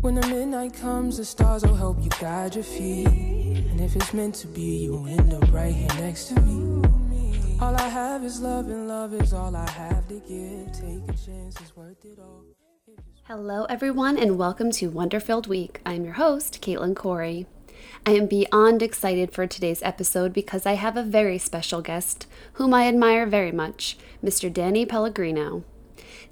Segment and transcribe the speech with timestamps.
[0.00, 3.06] When the midnight comes, the stars will help you guide your feet.
[3.06, 7.58] And if it's meant to be, you'll end up right here next to me.
[7.60, 10.72] All I have is love, and love is all I have to give.
[10.72, 12.44] Take a chance, it's worth it all.
[13.24, 15.82] Hello, everyone, and welcome to Wonderfilled Week.
[15.84, 17.44] I'm your host, Caitlin Corey.
[18.06, 22.72] I am beyond excited for today's episode because I have a very special guest whom
[22.72, 24.50] I admire very much, Mr.
[24.50, 25.62] Danny Pellegrino.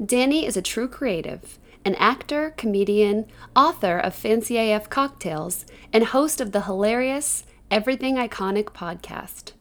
[0.02, 6.41] Danny is a true creative, an actor, comedian, author of Fancy AF Cocktails, and host
[6.41, 9.52] of the hilarious Everything Iconic podcast.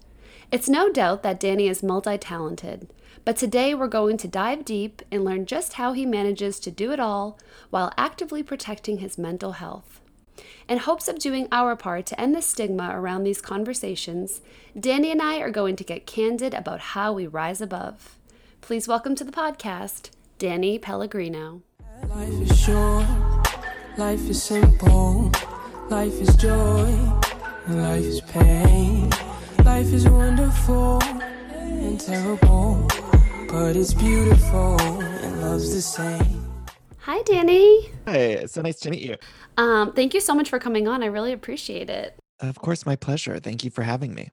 [0.52, 2.90] It's no doubt that Danny is multi talented,
[3.26, 6.92] but today we're going to dive deep and learn just how he manages to do
[6.92, 7.38] it all
[7.70, 10.00] while actively protecting his mental health.
[10.70, 14.42] In hopes of doing our part to end the stigma around these conversations,
[14.80, 18.18] Danny and I are going to get candid about how we rise above.
[18.62, 21.62] Please welcome to the podcast, Danny Pellegrino.
[22.06, 23.06] Life is short,
[23.98, 25.32] life is simple,
[25.90, 26.86] life is joy,
[27.66, 29.10] and life is pain.
[29.66, 31.02] Life is wonderful
[31.52, 32.88] and terrible,
[33.50, 36.46] but it's beautiful and love's the same.
[37.00, 37.90] Hi, Danny.
[38.06, 39.16] Hi, it's so nice to meet you.
[39.58, 41.04] Um, thank you so much for coming on.
[41.04, 42.18] I really appreciate it.
[42.40, 43.40] Of course, my pleasure.
[43.40, 44.30] Thank you for having me.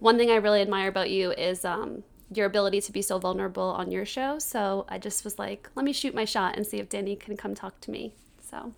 [0.00, 2.02] One thing I really admire about you is um,
[2.36, 4.38] your ability to be so vulnerable on your show.
[4.38, 7.36] So I just was like, let me shoot my shot and see if Danny can
[7.36, 8.14] come talk to me.
[8.40, 8.72] So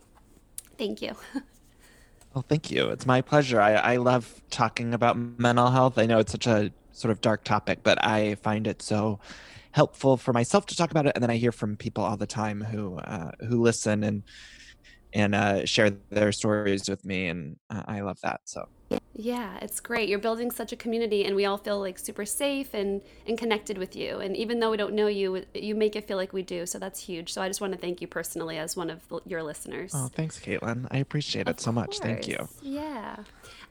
[0.79, 1.15] thank you.
[2.34, 2.91] Well, thank you.
[2.91, 3.62] It's my pleasure.
[3.62, 5.97] I, I love talking about mental health.
[5.97, 9.21] I know it's such a sort of dark topic, but I find it so
[9.71, 11.12] helpful for myself to talk about it.
[11.15, 14.23] And then I hear from people all the time who uh, who listen and
[15.15, 18.41] and uh, share their stories with me, and uh, I love that.
[18.45, 18.69] So
[19.19, 20.11] Yeah, it's great.
[20.11, 23.78] You're building such a community, and we all feel like super safe and and connected
[23.78, 24.19] with you.
[24.19, 26.67] And even though we don't know you, you make it feel like we do.
[26.67, 27.33] So that's huge.
[27.33, 29.93] So I just want to thank you personally as one of your listeners.
[29.95, 30.87] oh, thanks, Caitlin.
[30.91, 31.99] I appreciate it Of so much.
[31.99, 32.49] Thank you.
[32.61, 33.16] Yeah.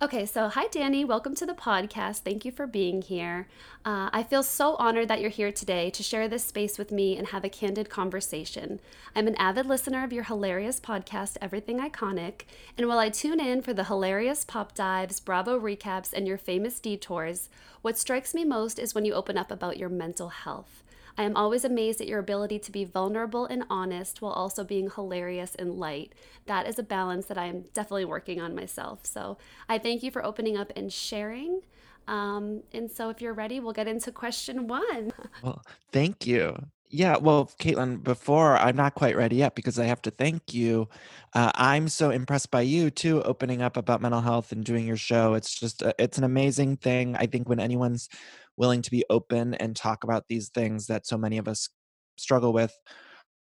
[0.06, 1.04] Okay, so hi, Danny.
[1.04, 2.20] Welcome to the podcast.
[2.20, 3.48] Thank you for being here.
[3.84, 7.18] Uh, I feel so honored that you're here today to share this space with me
[7.18, 8.80] and have a candid conversation.
[9.16, 12.42] I'm an avid listener of your hilarious podcast, Everything Iconic,
[12.78, 16.80] and while I tune in for the hilarious pop dives, Bravo recaps, and your famous
[16.80, 17.50] detours,
[17.82, 20.84] what strikes me most is when you open up about your mental health.
[21.18, 24.90] I am always amazed at your ability to be vulnerable and honest while also being
[24.90, 26.14] hilarious and light.
[26.46, 29.06] That is a balance that I am definitely working on myself.
[29.06, 29.38] So
[29.70, 31.62] I thank you for opening up and sharing.
[32.08, 35.12] Um, and so if you're ready, we'll get into question one.
[35.42, 36.56] Well, thank you.
[36.90, 40.88] Yeah, well, Caitlin, before I'm not quite ready yet because I have to thank you.
[41.34, 44.98] Uh, I'm so impressed by you too, opening up about mental health and doing your
[44.98, 45.34] show.
[45.34, 47.16] It's just, uh, it's an amazing thing.
[47.16, 48.08] I think when anyone's
[48.58, 51.70] willing to be open and talk about these things that so many of us
[52.18, 52.74] struggle with.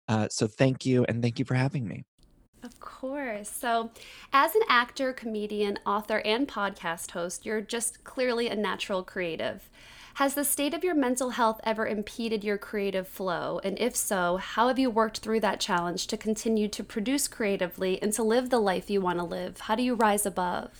[0.08, 2.04] Uh, so thank you, and thank you for having me.
[2.62, 3.50] Of course.
[3.50, 3.91] So,
[4.32, 9.69] as an actor, comedian, author, and podcast host, you're just clearly a natural creative.
[10.14, 13.60] Has the state of your mental health ever impeded your creative flow?
[13.64, 18.00] And if so, how have you worked through that challenge to continue to produce creatively
[18.00, 19.60] and to live the life you want to live?
[19.60, 20.70] How do you rise above?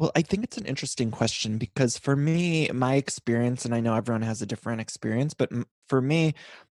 [0.00, 3.94] Well, I think it's an interesting question because for me, my experience, and I know
[3.94, 5.50] everyone has a different experience, but
[5.90, 6.34] for me,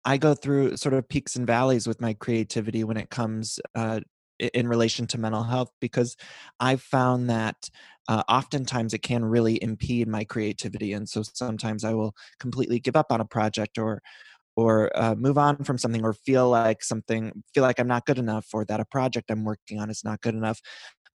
[0.06, 4.00] I go through sort of peaks and valleys with my creativity when it comes uh,
[4.38, 6.16] in relation to mental health because
[6.60, 7.70] I've found that
[8.08, 12.96] uh, oftentimes it can really impede my creativity, and so sometimes I will completely give
[12.96, 14.00] up on a project or
[14.56, 18.18] or uh, move on from something or feel like something feel like i'm not good
[18.18, 20.60] enough or that a project i'm working on is not good enough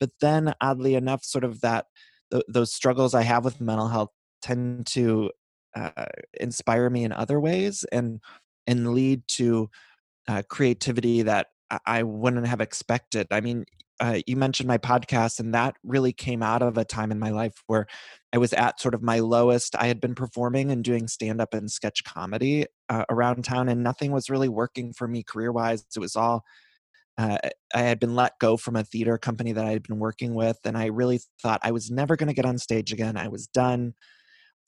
[0.00, 1.86] but then oddly enough sort of that
[2.32, 4.10] th- those struggles i have with mental health
[4.42, 5.30] tend to
[5.74, 6.06] uh,
[6.40, 8.20] inspire me in other ways and
[8.66, 9.68] and lead to
[10.28, 11.48] uh, creativity that
[11.86, 13.26] I wouldn't have expected.
[13.30, 13.64] I mean,
[14.00, 17.30] uh, you mentioned my podcast, and that really came out of a time in my
[17.30, 17.86] life where
[18.32, 19.76] I was at sort of my lowest.
[19.76, 23.82] I had been performing and doing stand up and sketch comedy uh, around town, and
[23.82, 25.84] nothing was really working for me career wise.
[25.94, 26.44] It was all
[27.16, 27.38] uh,
[27.74, 30.58] I had been let go from a theater company that I had been working with,
[30.64, 33.16] and I really thought I was never going to get on stage again.
[33.16, 33.94] I was done.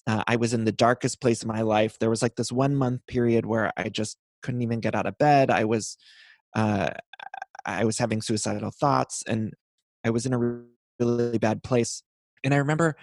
[0.07, 1.99] Uh, I was in the darkest place in my life.
[1.99, 5.19] There was like this one month period where I just couldn't even get out of
[5.19, 5.51] bed.
[5.51, 5.97] I was,
[6.55, 6.91] uh,
[7.65, 9.53] I was having suicidal thoughts, and
[10.05, 10.65] I was in a re-
[11.01, 12.05] really bad place.
[12.45, 12.97] And I remember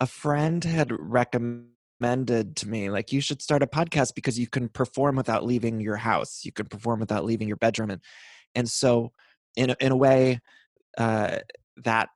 [0.00, 4.68] a friend had recommended to me, like, you should start a podcast because you can
[4.68, 6.40] perform without leaving your house.
[6.44, 8.00] You can perform without leaving your bedroom, and
[8.54, 9.12] and so
[9.56, 10.40] in a- in a way,
[10.98, 11.38] uh,
[11.84, 12.08] that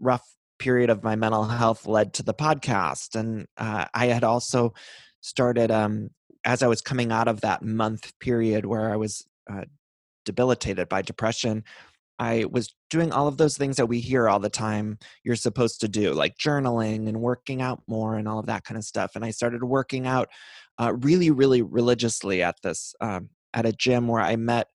[0.00, 0.26] rough
[0.58, 4.72] period of my mental health led to the podcast and uh, i had also
[5.20, 6.08] started um,
[6.44, 9.64] as i was coming out of that month period where i was uh,
[10.24, 11.64] debilitated by depression
[12.18, 15.80] I was doing all of those things that we hear all the time you're supposed
[15.80, 19.12] to do, like journaling and working out more and all of that kind of stuff.
[19.16, 20.28] And I started working out
[20.78, 24.68] uh, really, really religiously at this um, at a gym where I met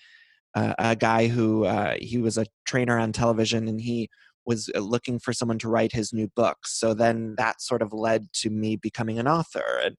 [0.55, 4.09] uh, a guy who uh, he was a trainer on television and he
[4.45, 6.57] was uh, looking for someone to write his new book.
[6.65, 9.81] So then that sort of led to me becoming an author.
[9.83, 9.97] And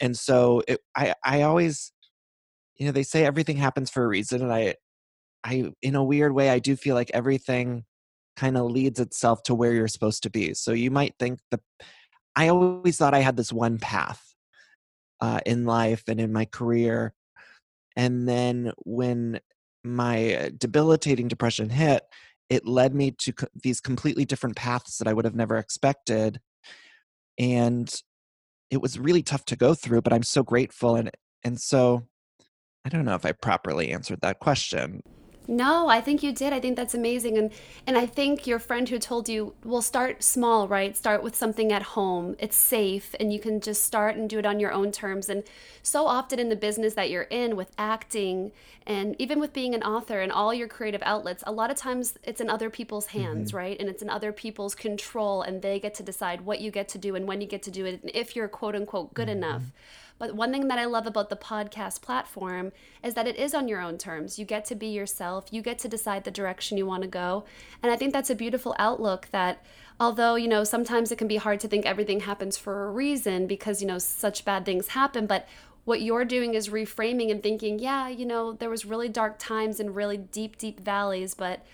[0.00, 1.92] and so it, I I always
[2.76, 4.74] you know they say everything happens for a reason and I
[5.44, 7.84] I in a weird way I do feel like everything
[8.36, 10.54] kind of leads itself to where you're supposed to be.
[10.54, 11.60] So you might think the
[12.36, 14.20] I always thought I had this one path
[15.20, 17.14] uh, in life and in my career,
[17.96, 19.38] and then when
[19.84, 22.04] my debilitating depression hit,
[22.48, 26.40] it led me to co- these completely different paths that I would have never expected,
[27.38, 27.92] and
[28.70, 30.02] it was really tough to go through.
[30.02, 31.10] But I'm so grateful, and
[31.42, 32.06] and so
[32.84, 35.02] I don't know if I properly answered that question.
[35.46, 36.52] No, I think you did.
[36.52, 37.36] I think that's amazing.
[37.36, 37.52] And
[37.86, 40.96] and I think your friend who told you, well, start small, right?
[40.96, 42.34] Start with something at home.
[42.38, 45.28] It's safe and you can just start and do it on your own terms.
[45.28, 45.44] And
[45.82, 48.52] so often in the business that you're in with acting
[48.86, 52.18] and even with being an author and all your creative outlets, a lot of times
[52.22, 53.58] it's in other people's hands, mm-hmm.
[53.58, 53.76] right?
[53.80, 56.98] And it's in other people's control and they get to decide what you get to
[56.98, 59.38] do and when you get to do it and if you're quote unquote good mm-hmm.
[59.38, 59.62] enough.
[60.18, 62.72] But one thing that I love about the podcast platform
[63.02, 64.38] is that it is on your own terms.
[64.38, 67.44] You get to be yourself, you get to decide the direction you want to go.
[67.82, 69.64] And I think that's a beautiful outlook that
[69.98, 73.46] although, you know, sometimes it can be hard to think everything happens for a reason
[73.46, 75.46] because, you know, such bad things happen, but
[75.84, 79.80] what you're doing is reframing and thinking, yeah, you know, there was really dark times
[79.80, 81.64] and really deep deep valleys, but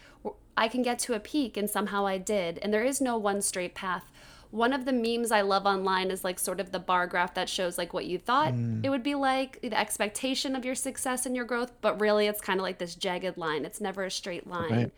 [0.57, 2.59] I can get to a peak and somehow I did.
[2.59, 4.11] And there is no one straight path
[4.51, 7.49] one of the memes I love online is like sort of the bar graph that
[7.49, 8.85] shows like what you thought mm.
[8.85, 12.41] it would be like, the expectation of your success and your growth, but really it's
[12.41, 13.65] kind of like this jagged line.
[13.65, 14.71] It's never a straight line.
[14.71, 14.93] Right.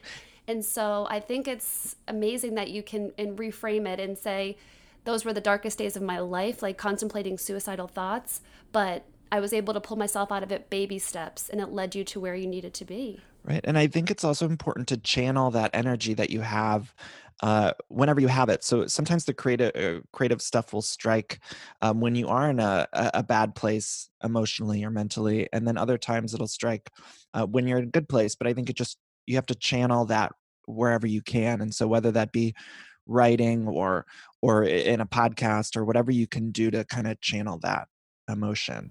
[0.48, 4.56] And so I think it's amazing that you can and reframe it and say,
[5.04, 8.40] those were the darkest days of my life, like contemplating suicidal thoughts,
[8.70, 11.94] but I was able to pull myself out of it baby steps and it led
[11.94, 13.20] you to where you needed to be.
[13.44, 13.60] Right.
[13.64, 16.94] And I think it's also important to channel that energy that you have
[17.40, 18.64] uh, whenever you have it.
[18.64, 21.40] So sometimes the creative uh, creative stuff will strike
[21.80, 25.98] um, when you are in a, a bad place emotionally or mentally, and then other
[25.98, 26.90] times it'll strike
[27.34, 28.34] uh, when you're in a good place.
[28.34, 30.32] But I think it just you have to channel that
[30.66, 32.54] wherever you can, and so whether that be
[33.06, 34.06] writing or
[34.40, 37.88] or in a podcast or whatever you can do to kind of channel that
[38.28, 38.90] emotion.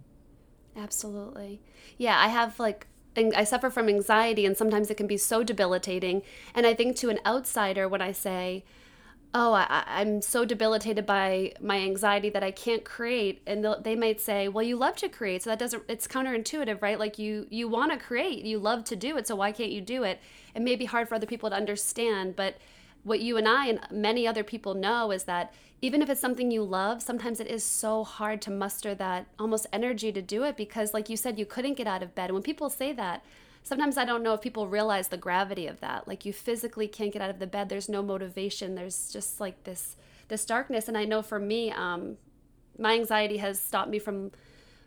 [0.76, 1.62] Absolutely.
[1.98, 6.22] Yeah, I have like I suffer from anxiety, and sometimes it can be so debilitating.
[6.56, 8.64] And I think to an outsider, when I say,
[9.34, 14.20] "Oh, I, am so debilitated by my anxiety that I can't create," and they might
[14.22, 15.84] say, "Well, you love to create, so that doesn't.
[15.88, 17.00] It's counterintuitive, right?
[17.00, 19.82] Like you you want to create, you love to do it, so why can't you
[19.82, 20.20] do it?"
[20.56, 22.56] It may be hard for other people to understand, but
[23.04, 26.52] what you and I and many other people know is that even if it's something
[26.52, 30.56] you love, sometimes it is so hard to muster that almost energy to do it
[30.56, 32.26] because, like you said, you couldn't get out of bed.
[32.26, 33.24] And when people say that,
[33.64, 36.08] sometimes I don't know if people realize the gravity of that.
[36.08, 37.70] Like you physically can't get out of the bed.
[37.70, 38.76] There's no motivation.
[38.76, 39.96] There's just like this
[40.28, 40.88] this darkness.
[40.88, 42.18] And I know for me, um,
[42.78, 44.32] my anxiety has stopped me from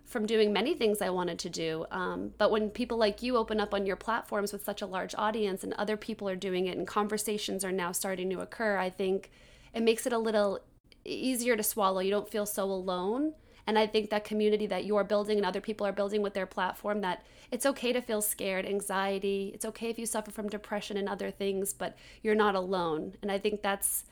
[0.05, 1.87] from doing many things I wanted to do.
[1.91, 5.15] Um, but when people like you open up on your platforms with such a large
[5.17, 8.91] audience and other people are doing it and conversations are now starting to occur, I
[8.91, 9.31] think
[9.73, 10.61] it makes it a little
[11.05, 12.01] easier to swallow.
[12.01, 13.34] You don't feel so alone.
[13.67, 16.46] And I think that community that you're building and other people are building with their
[16.46, 19.53] platform, that it's okay to feel scared, anxiety.
[19.55, 23.15] It's okay if you suffer from depression and other things, but you're not alone.
[23.23, 24.05] And I think that's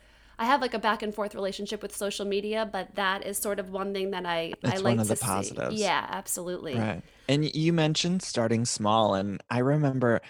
[0.42, 3.61] I have like a back and forth relationship with social media, but that is sort
[3.61, 5.76] of one thing that I it's I like one of to positives.
[5.76, 5.84] See.
[5.84, 6.75] Yeah, absolutely.
[6.75, 7.00] Right.
[7.28, 10.20] And you mentioned starting small, and I remember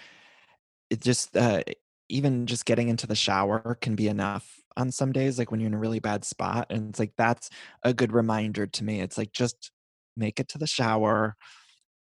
[0.91, 1.63] it just uh,
[2.09, 5.67] even just getting into the shower can be enough on some days, like when you're
[5.69, 7.49] in a really bad spot, and it's like that's
[7.81, 9.01] a good reminder to me.
[9.01, 9.71] It's like just
[10.15, 11.35] make it to the shower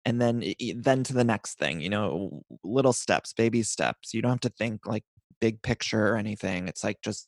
[0.03, 0.43] and then
[0.77, 4.49] then to the next thing you know little steps baby steps you don't have to
[4.49, 5.03] think like
[5.39, 7.27] big picture or anything it's like just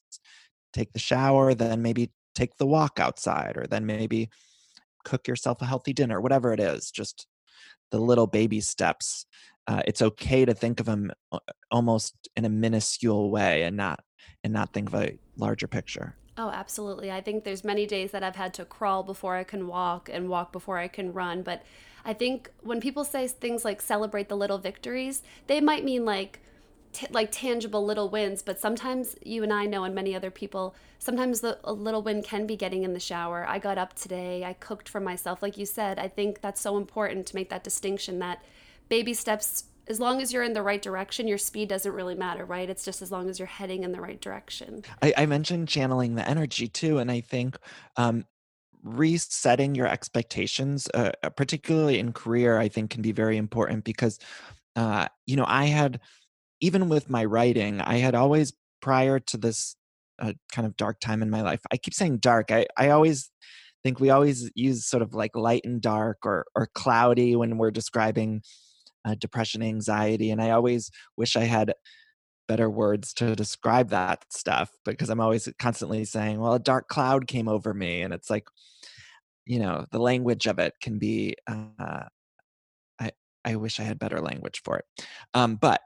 [0.73, 4.29] take the shower, then maybe take the walk outside, or then maybe
[5.03, 7.27] cook yourself a healthy dinner, whatever it is, just
[7.91, 9.25] the little baby steps.
[9.67, 13.99] Uh, it's okay to think of them uh, almost in a minuscule way and not
[14.43, 16.15] and not think of a larger picture.
[16.37, 17.11] Oh, absolutely.
[17.11, 20.29] I think there's many days that I've had to crawl before I can walk and
[20.29, 21.63] walk before I can run, but
[22.03, 26.39] I think when people say things like celebrate the little victories, they might mean like
[26.93, 30.75] t- like tangible little wins but sometimes you and i know and many other people
[30.99, 34.43] sometimes the, a little win can be getting in the shower i got up today
[34.43, 37.63] i cooked for myself like you said i think that's so important to make that
[37.63, 38.43] distinction that
[38.89, 42.45] baby steps as long as you're in the right direction, your speed doesn't really matter,
[42.45, 42.69] right?
[42.69, 44.83] It's just as long as you're heading in the right direction.
[45.01, 47.57] I, I mentioned channeling the energy too, and I think
[47.97, 48.25] um,
[48.83, 54.19] resetting your expectations, uh, particularly in career, I think can be very important because,
[54.75, 55.99] uh, you know, I had
[56.61, 59.75] even with my writing, I had always prior to this
[60.19, 61.61] uh, kind of dark time in my life.
[61.71, 62.51] I keep saying dark.
[62.51, 63.29] I I always
[63.83, 67.71] think we always use sort of like light and dark or or cloudy when we're
[67.71, 68.41] describing
[69.05, 71.73] uh, depression, anxiety, and I always wish I had
[72.47, 77.27] better words to describe that stuff because I'm always constantly saying, "Well, a dark cloud
[77.27, 78.47] came over me," and it's like,
[79.45, 81.35] you know, the language of it can be.
[81.47, 82.05] Uh,
[82.99, 83.11] I
[83.45, 84.85] I wish I had better language for it,
[85.33, 85.81] um, but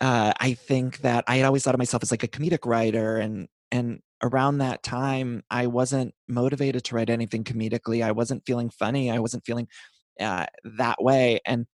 [0.00, 3.16] uh, I think that I had always thought of myself as like a comedic writer,
[3.16, 8.02] and and around that time, I wasn't motivated to write anything comedically.
[8.02, 9.10] I wasn't feeling funny.
[9.10, 9.68] I wasn't feeling
[10.20, 11.66] uh, that way, and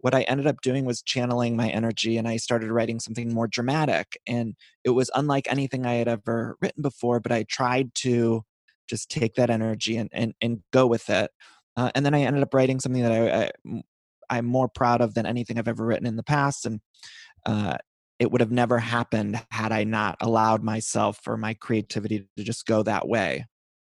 [0.00, 3.48] what I ended up doing was channeling my energy, and I started writing something more
[3.48, 4.18] dramatic.
[4.26, 4.54] And
[4.84, 8.44] it was unlike anything I had ever written before, but I tried to
[8.88, 11.30] just take that energy and and, and go with it.
[11.76, 13.82] Uh, and then I ended up writing something that I, I
[14.30, 16.80] I'm more proud of than anything I've ever written in the past, and
[17.48, 17.78] uh,
[18.18, 22.66] it would have never happened had I not allowed myself or my creativity to just
[22.66, 23.46] go that way,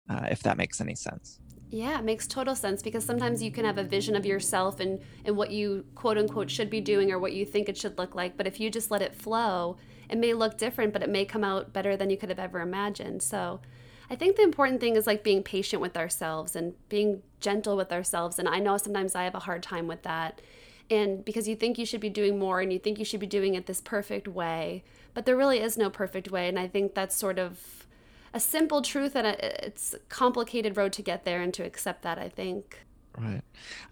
[0.08, 1.40] uh, if that makes any sense.
[1.72, 5.00] Yeah, it makes total sense because sometimes you can have a vision of yourself and,
[5.26, 8.14] and what you quote unquote should be doing or what you think it should look
[8.14, 8.38] like.
[8.38, 9.78] But if you just let it flow,
[10.10, 12.62] it may look different, but it may come out better than you could have ever
[12.62, 13.24] imagined.
[13.24, 13.62] So
[14.10, 17.92] I think the important thing is like being patient with ourselves and being gentle with
[17.92, 18.38] ourselves.
[18.40, 20.42] And I know sometimes I have a hard time with that
[20.90, 23.28] and because you think you should be doing more and you think you should be
[23.28, 26.94] doing it this perfect way but there really is no perfect way and i think
[26.94, 27.86] that's sort of
[28.34, 32.02] a simple truth and a, it's a complicated road to get there and to accept
[32.04, 32.86] that i think.
[33.18, 33.42] Right.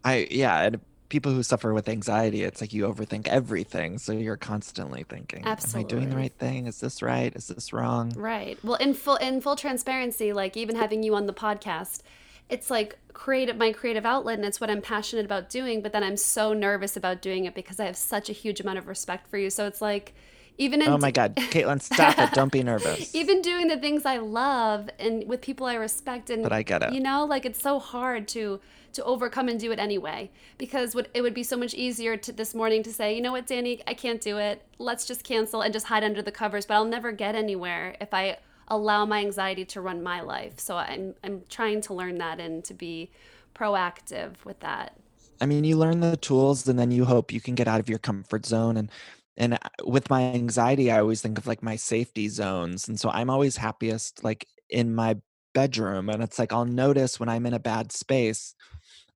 [0.05, 4.37] I yeah and people who suffer with anxiety it's like you overthink everything so you're
[4.37, 5.79] constantly thinking Absolutely.
[5.79, 6.67] am i doing the right thing?
[6.67, 7.35] Is this right?
[7.35, 8.13] Is this wrong?
[8.15, 8.57] Right.
[8.63, 12.01] Well in full in full transparency like even having you on the podcast
[12.49, 16.03] it's like creative my creative outlet and it's what I'm passionate about doing, but then
[16.03, 19.27] I'm so nervous about doing it because I have such a huge amount of respect
[19.27, 19.49] for you.
[19.49, 20.13] So it's like
[20.57, 22.31] even in Oh my god, Caitlin, stop it.
[22.33, 23.13] Don't be nervous.
[23.13, 26.83] even doing the things I love and with people I respect and But I get
[26.83, 26.93] it.
[26.93, 28.59] You know, like it's so hard to
[28.93, 32.31] to overcome and do it anyway because what it would be so much easier to
[32.31, 34.63] this morning to say, "You know what, Danny, I can't do it.
[34.79, 38.13] Let's just cancel and just hide under the covers." But I'll never get anywhere if
[38.13, 38.37] I
[38.67, 40.59] allow my anxiety to run my life.
[40.59, 43.11] So I'm I'm trying to learn that and to be
[43.55, 44.97] proactive with that.
[45.39, 47.89] I mean, you learn the tools and then you hope you can get out of
[47.89, 48.91] your comfort zone and
[49.39, 52.87] and with my anxiety, I always think of like my safety zones.
[52.87, 55.17] And so I'm always happiest like in my
[55.53, 58.55] bedroom and it's like I'll notice when I'm in a bad space,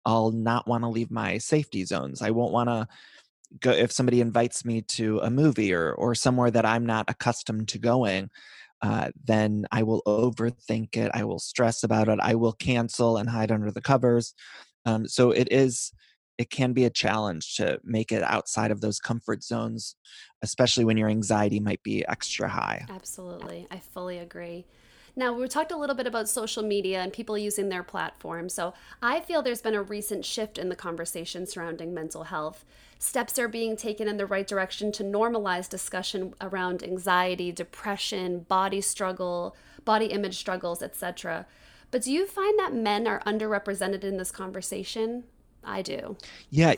[0.05, 2.21] I'll not want to leave my safety zones.
[2.21, 2.87] I won't want to
[3.59, 7.67] go if somebody invites me to a movie or or somewhere that I'm not accustomed
[7.69, 8.29] to going
[8.81, 11.11] uh, then I will overthink it.
[11.13, 12.19] I will stress about it.
[12.21, 14.33] I will cancel and hide under the covers.
[14.85, 15.91] Um, so it is,
[16.37, 19.95] it can be a challenge to make it outside of those comfort zones,
[20.41, 22.85] especially when your anxiety might be extra high.
[22.89, 23.67] Absolutely.
[23.69, 24.65] I fully agree.
[25.15, 28.49] Now, we talked a little bit about social media and people using their platform.
[28.49, 32.63] So, I feel there's been a recent shift in the conversation surrounding mental health.
[32.97, 38.79] Steps are being taken in the right direction to normalize discussion around anxiety, depression, body
[38.79, 41.45] struggle, body image struggles, etc.
[41.89, 45.25] But do you find that men are underrepresented in this conversation?
[45.63, 46.15] I do.
[46.49, 46.75] Yeah,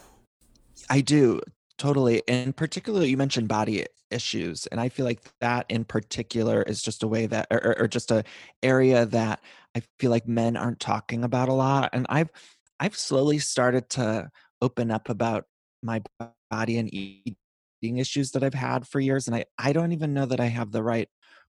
[0.90, 1.42] I do.
[1.78, 2.22] Totally.
[2.28, 4.68] And particularly, you mentioned body issues.
[4.68, 8.12] And I feel like that in particular is just a way that, or, or just
[8.12, 8.24] a
[8.62, 9.42] area that
[9.76, 11.90] I feel like men aren't talking about a lot.
[11.94, 12.30] And I've,
[12.80, 14.30] I've slowly started to
[14.62, 15.46] open up about
[15.82, 16.02] my
[16.52, 17.36] body and eating
[17.98, 19.28] issues that I've had for years.
[19.28, 21.10] And I, I don't even know that I have the right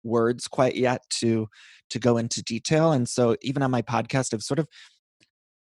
[0.02, 1.48] words quite yet to,
[1.90, 2.92] to go into detail.
[2.92, 4.68] And so even on my podcast, I've sort of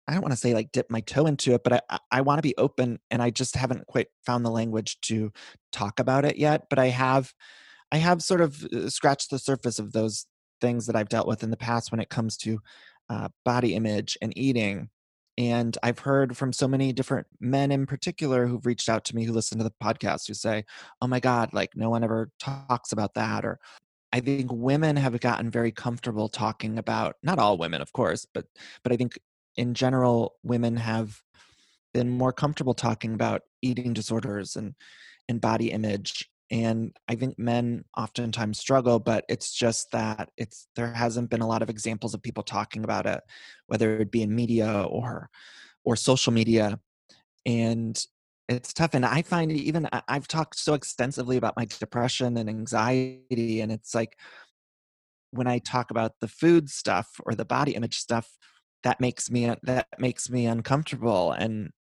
[0.09, 2.39] I don't want to say like dip my toe into it, but I, I want
[2.39, 5.31] to be open and I just haven't quite found the language to
[5.71, 6.63] talk about it yet.
[6.67, 7.31] But I have,
[7.91, 10.25] I have sort of uh, scratched the surface of those
[10.61, 12.59] things that I've dealt with in the past when it comes to
[13.07, 14.89] uh, body image and eating.
[15.37, 19.25] And I've heard from so many different men in particular who've reached out to me
[19.25, 20.65] who listen to the podcast who say,
[21.03, 23.45] oh my God, like no one ever talks about that.
[23.45, 23.59] Or
[24.11, 28.45] I think women have gotten very comfortable talking about, not all women, of course, but,
[28.83, 29.19] but I think
[29.59, 31.21] in general, women have
[31.93, 34.73] been more comfortable talking about eating disorders and,
[35.27, 36.29] and body image.
[36.49, 41.47] And I think men oftentimes struggle, but it's just that it's there hasn't been a
[41.47, 43.19] lot of examples of people talking about it,
[43.67, 45.29] whether it be in media or
[45.83, 46.79] or social media.
[47.45, 48.01] And
[48.47, 53.61] it's tough and i find even i've talked so extensively about my depression and anxiety
[53.61, 54.17] and it's like
[55.29, 58.39] when i talk about the food stuff or the body image stuff
[58.83, 61.71] that makes me that makes me uncomfortable and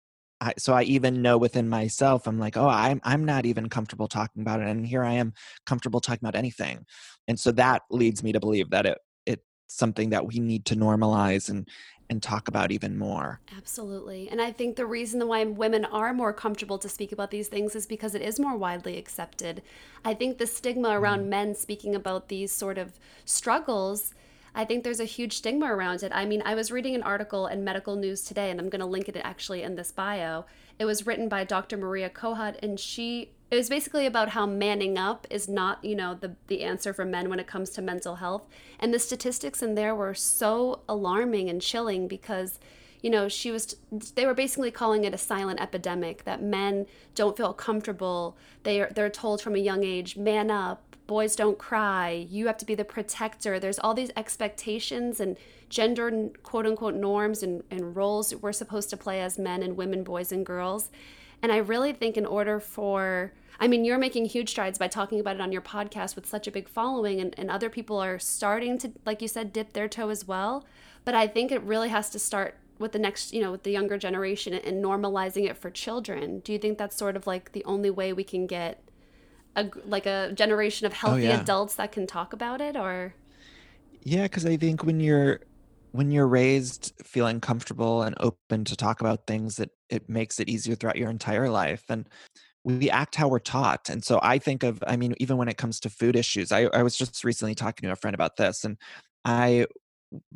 [0.40, 4.08] I, so I even know within myself, I'm like, oh, I'm I'm not even comfortable
[4.08, 5.32] talking about it, and here I am
[5.66, 6.84] comfortable talking about anything,
[7.26, 10.76] and so that leads me to believe that it it's something that we need to
[10.76, 11.68] normalize and
[12.10, 13.40] and talk about even more.
[13.54, 14.30] Absolutely.
[14.30, 17.74] And I think the reason why women are more comfortable to speak about these things
[17.74, 19.60] is because it is more widely accepted.
[20.06, 21.28] I think the stigma around mm.
[21.28, 24.14] men speaking about these sort of struggles
[24.58, 26.10] I think there's a huge stigma around it.
[26.12, 28.86] I mean, I was reading an article in Medical News today, and I'm going to
[28.86, 30.46] link it actually in this bio.
[30.80, 31.76] It was written by Dr.
[31.76, 36.14] Maria Cohut, and she it was basically about how manning up is not, you know,
[36.14, 38.48] the the answer for men when it comes to mental health.
[38.80, 42.58] And the statistics in there were so alarming and chilling because
[43.00, 43.76] you know, she was
[44.16, 48.36] they were basically calling it a silent epidemic that men don't feel comfortable.
[48.64, 52.58] They are they're told from a young age, man up, boys don't cry, you have
[52.58, 53.58] to be the protector.
[53.58, 55.36] There's all these expectations and
[55.68, 60.04] gender quote unquote norms and, and roles we're supposed to play as men and women,
[60.04, 60.90] boys and girls.
[61.42, 65.18] And I really think in order for I mean, you're making huge strides by talking
[65.18, 68.16] about it on your podcast with such a big following, and, and other people are
[68.20, 70.64] starting to, like you said, dip their toe as well.
[71.04, 73.72] But I think it really has to start with the next, you know, with the
[73.72, 76.38] younger generation and normalizing it for children.
[76.38, 78.80] Do you think that's sort of like the only way we can get
[79.58, 81.40] a like a generation of oh, healthy oh, yeah.
[81.40, 83.14] adults that can talk about it or
[84.02, 85.40] yeah because i think when you're
[85.92, 90.48] when you're raised feeling comfortable and open to talk about things that it makes it
[90.48, 92.08] easier throughout your entire life and
[92.64, 95.56] we act how we're taught and so i think of i mean even when it
[95.56, 98.64] comes to food issues i, I was just recently talking to a friend about this
[98.64, 98.76] and
[99.24, 99.66] i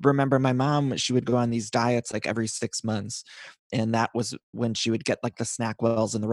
[0.02, 3.24] remember my mom she would go on these diets like every six months
[3.72, 6.28] and that was when she would get like the SnackWell's and the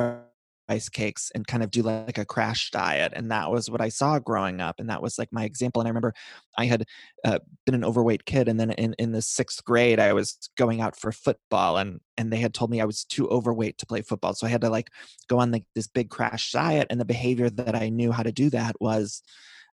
[0.70, 3.90] rice cakes and kind of do like a crash diet and that was what i
[3.90, 6.14] saw growing up and that was like my example and i remember
[6.58, 6.86] i had
[7.26, 10.80] uh, been an overweight kid and then in, in the sixth grade i was going
[10.80, 14.02] out for football and and they had told me i was too overweight to play
[14.02, 14.90] football so i had to like
[15.28, 18.32] go on like this big crash diet and the behavior that i knew how to
[18.32, 19.22] do that was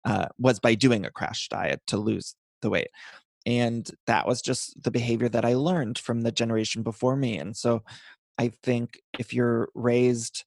[0.04, 2.88] uh, was by doing a crash diet to lose the weight
[3.46, 7.56] and that was just the behavior that i learned from the generation before me and
[7.56, 7.82] so
[8.38, 10.44] i think if you're raised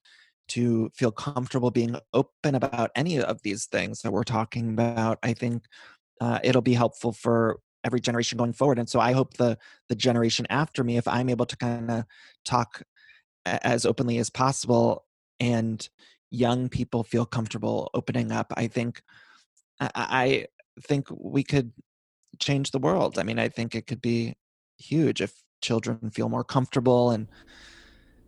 [0.50, 5.34] to feel comfortable being open about any of these things that we're talking about, I
[5.34, 5.64] think
[6.22, 8.80] uh, it'll be helpful for every generation going forward.
[8.80, 9.58] And so I hope the
[9.90, 12.06] the generation after me, if I'm able to kind of
[12.46, 12.84] talk
[13.46, 15.06] as openly as possible,
[15.40, 15.88] and
[16.30, 19.02] young people feel comfortable opening up, I think
[19.80, 20.48] I, I
[20.82, 21.72] think we could
[22.40, 23.18] change the world.
[23.20, 24.36] I mean, I think it could be
[24.78, 27.28] huge if children feel more comfortable and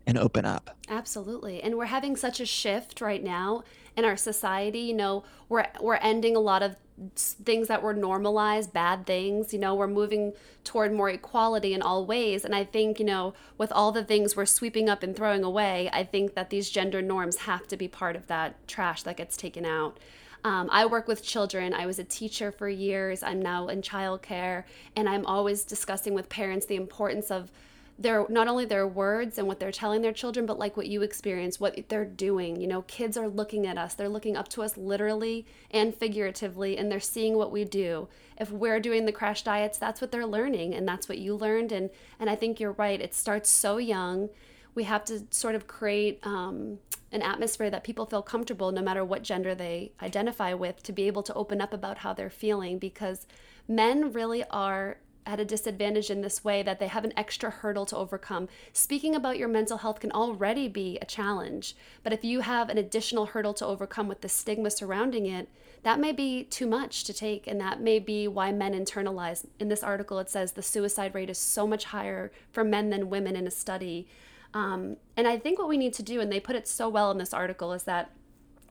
[0.10, 0.76] and open up.
[0.89, 1.62] Absolutely.
[1.62, 3.63] And we're having such a shift right now
[3.95, 6.76] in our society, you know, we're we're ending a lot of
[7.15, 12.06] things that were normalized, bad things, you know, we're moving toward more equality in all
[12.06, 15.43] ways and I think, you know, with all the things we're sweeping up and throwing
[15.43, 19.17] away, I think that these gender norms have to be part of that trash that
[19.17, 19.98] gets taken out.
[20.43, 21.74] Um, I work with children.
[21.74, 23.24] I was a teacher for years.
[23.24, 24.63] I'm now in childcare,
[24.95, 27.52] and I'm always discussing with parents the importance of
[28.00, 31.02] their not only their words and what they're telling their children but like what you
[31.02, 32.60] experience what they're doing.
[32.60, 33.94] You know kids are looking at us.
[33.94, 38.08] They're looking up to us literally and figuratively and they're seeing what we do.
[38.40, 41.74] If we're doing the crash diets that's what they're learning and that's what you learned.
[41.74, 43.02] And and i think you're right.
[43.02, 44.30] It starts so young.
[44.76, 46.80] We have to sort of create um,
[47.12, 51.08] an atmosphere that people feel comfortable no matter what gender they identify with to be
[51.08, 53.28] able to open up about how they're feeling because
[53.68, 54.98] men really are
[55.30, 58.50] at a disadvantage in this way that they have an extra hurdle to overcome.
[58.74, 62.80] Speaking about your mental health can already be a challenge, but if you have an
[62.80, 65.48] additional hurdle to overcome with the stigma surrounding it,
[65.84, 69.46] that may be too much to take, and that may be why men internalize.
[69.60, 73.10] In this article, it says the suicide rate is so much higher for men than
[73.10, 74.08] women in a study.
[74.56, 77.12] Um, and I think what we need to do, and they put it so well
[77.12, 78.12] in this article, is that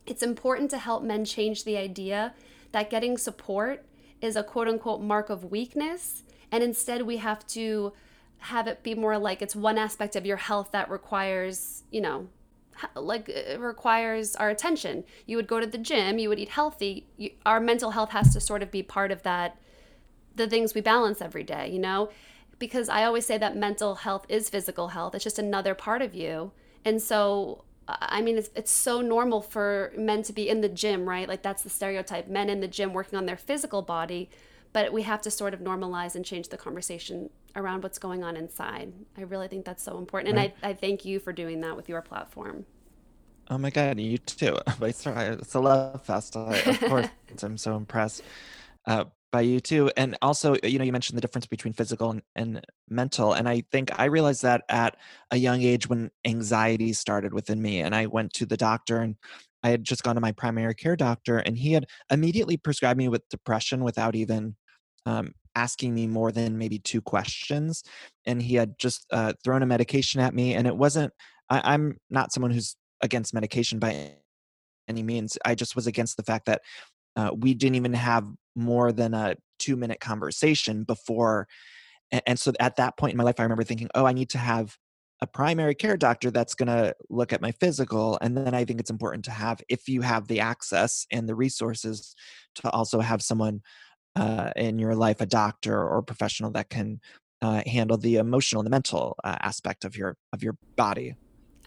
[0.05, 2.33] it's important to help men change the idea
[2.73, 3.85] that getting support
[4.21, 7.93] is a quote unquote mark of weakness and instead we have to
[8.39, 12.27] have it be more like it's one aspect of your health that requires you know
[12.95, 15.03] like it requires our attention.
[15.25, 18.33] You would go to the gym you would eat healthy you, our mental health has
[18.33, 19.57] to sort of be part of that
[20.35, 22.09] the things we balance every day you know?
[22.57, 26.15] Because i always say that mental health is physical health it's just another part of
[26.15, 26.51] you.
[26.85, 27.63] And so
[28.01, 31.27] I mean, it's, it's so normal for men to be in the gym, right?
[31.27, 32.27] Like, that's the stereotype.
[32.27, 34.29] Men in the gym working on their physical body
[34.73, 38.37] but we have to sort of normalize and change the conversation around what's going on
[38.37, 38.93] inside.
[39.17, 40.37] I really think that's so important.
[40.37, 42.65] And I, I thank you for doing that with your platform.
[43.49, 44.57] Oh my God, you too.
[44.81, 45.05] It's
[45.55, 46.35] a love fest.
[46.35, 47.07] I, of course,
[47.41, 48.21] I'm so impressed
[48.85, 49.91] uh, by you too.
[49.97, 53.33] And also, you know, you mentioned the difference between physical and, and mental.
[53.33, 54.97] And I think I realized that at
[55.31, 57.81] a young age when anxiety started within me.
[57.81, 59.15] And I went to the doctor and
[59.63, 63.07] I had just gone to my primary care doctor, and he had immediately prescribed me
[63.07, 64.55] with depression without even
[65.05, 67.83] um, asking me more than maybe two questions.
[68.25, 71.13] And he had just uh, thrown a medication at me, and it wasn't.
[71.49, 74.13] I, I'm not someone who's against medication by
[74.87, 75.37] any means.
[75.45, 76.61] I just was against the fact that
[77.15, 81.47] uh, we didn't even have more than a two minute conversation before.
[82.11, 84.29] And, and so at that point in my life, I remember thinking, oh, I need
[84.31, 84.77] to have
[85.21, 88.79] a primary care doctor that's going to look at my physical and then i think
[88.79, 92.15] it's important to have if you have the access and the resources
[92.55, 93.61] to also have someone
[94.15, 96.99] uh, in your life a doctor or professional that can
[97.41, 101.15] uh, handle the emotional and the mental uh, aspect of your of your body.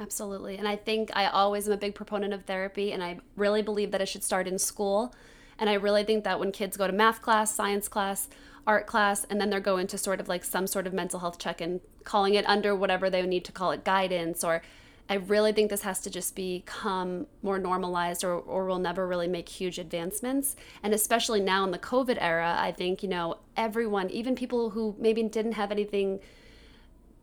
[0.00, 3.62] Absolutely and i think i always am a big proponent of therapy and i really
[3.62, 5.14] believe that it should start in school
[5.58, 8.28] and i really think that when kids go to math class science class
[8.66, 11.38] art class and then they're going to sort of like some sort of mental health
[11.38, 14.62] check and calling it under whatever they need to call it guidance or
[15.10, 19.28] I really think this has to just become more normalized or, or we'll never really
[19.28, 20.56] make huge advancements.
[20.82, 24.94] And especially now in the COVID era, I think, you know, everyone, even people who
[24.98, 26.20] maybe didn't have anything,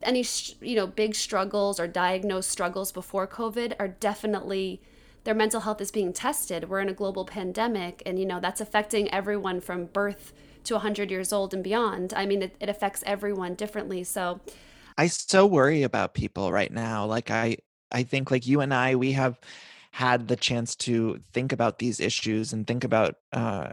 [0.02, 0.24] any,
[0.60, 4.80] you know, big struggles or diagnosed struggles before COVID are definitely,
[5.24, 6.68] their mental health is being tested.
[6.68, 10.32] We're in a global pandemic and, you know, that's affecting everyone from birth
[10.64, 12.12] to 100 years old and beyond.
[12.14, 14.04] I mean, it, it affects everyone differently.
[14.04, 14.40] So
[14.98, 17.06] I so worry about people right now.
[17.06, 17.58] Like I
[17.90, 19.38] I think like you and I we have
[19.92, 23.70] had the chance to think about these issues and think about uh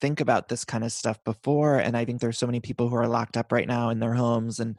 [0.00, 2.96] think about this kind of stuff before and I think there's so many people who
[2.96, 4.76] are locked up right now in their homes and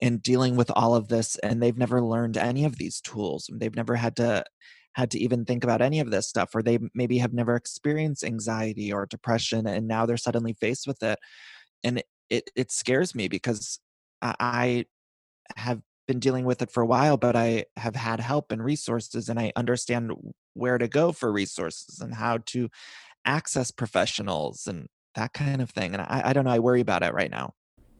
[0.00, 3.50] and dealing with all of this and they've never learned any of these tools.
[3.52, 4.44] They've never had to
[4.96, 8.24] had to even think about any of this stuff or they maybe have never experienced
[8.24, 11.18] anxiety or depression and now they're suddenly faced with it.
[11.84, 13.78] And it it, it scares me because
[14.22, 14.86] I
[15.56, 19.28] have been dealing with it for a while but I have had help and resources
[19.28, 20.12] and I understand
[20.54, 22.68] where to go for resources and how to
[23.24, 27.02] access professionals and that kind of thing and I, I don't know I worry about
[27.02, 27.54] it right now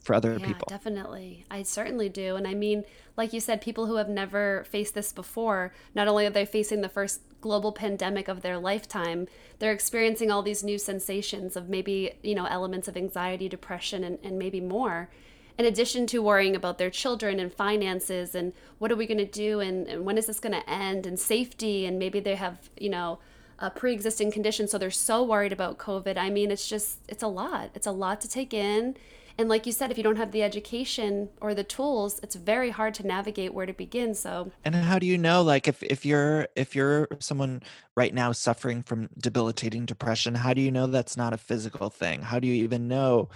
[0.07, 0.67] for other yeah, people.
[0.69, 1.45] Definitely.
[1.51, 2.37] I certainly do.
[2.37, 2.85] And I mean,
[3.17, 6.81] like you said, people who have never faced this before, not only are they facing
[6.81, 9.27] the first global pandemic of their lifetime,
[9.59, 14.19] they're experiencing all these new sensations of maybe, you know, elements of anxiety, depression, and,
[14.23, 15.11] and maybe more.
[15.59, 19.25] In addition to worrying about their children and finances and what are we going to
[19.25, 22.71] do and, and when is this going to end and safety and maybe they have,
[22.79, 23.19] you know,
[23.59, 27.27] a pre-existing condition so they're so worried about covid i mean it's just it's a
[27.27, 28.95] lot it's a lot to take in
[29.39, 32.71] and like you said, if you don't have the education or the tools, it's very
[32.71, 34.15] hard to navigate where to begin.
[34.15, 37.63] So And how do you know like if if you're if you're someone
[37.97, 42.23] right now suffering from debilitating depression, how do you know that's not a physical thing?
[42.23, 43.29] How do you even know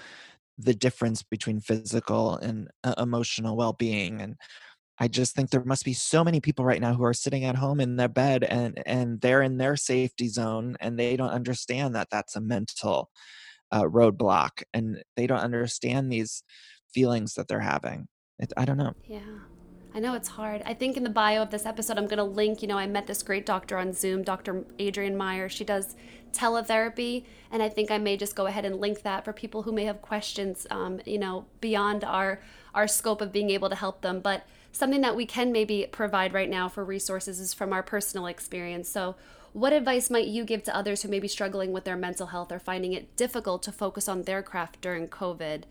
[0.59, 4.37] the difference between physical and uh, emotional well-being and
[4.99, 7.57] I just think there must be so many people right now who are sitting at
[7.57, 11.95] home in their bed and and they're in their safety zone and they don't understand
[11.97, 13.11] that that's a mental
[13.73, 16.43] uh, roadblock and they don't understand these
[16.93, 18.09] feelings that they're having.
[18.39, 18.95] It, I don't know.
[19.07, 19.21] Yeah.
[19.93, 20.63] I know it's hard.
[20.65, 22.87] I think in the bio of this episode, I'm going to link, you know, I
[22.87, 24.65] met this great doctor on Zoom, Dr.
[24.81, 25.49] Adrienne Meyer.
[25.49, 25.97] She does
[26.33, 27.25] teletherapy.
[27.51, 29.85] And I think I may just go ahead and link that for people who may
[29.85, 32.41] have questions, um, you know, beyond our,
[32.73, 34.21] our scope of being able to help them.
[34.21, 38.27] But something that we can maybe provide right now for resources is from our personal
[38.27, 38.89] experience.
[38.89, 39.17] So,
[39.53, 42.53] what advice might you give to others who may be struggling with their mental health
[42.53, 45.65] or finding it difficult to focus on their craft during COVID?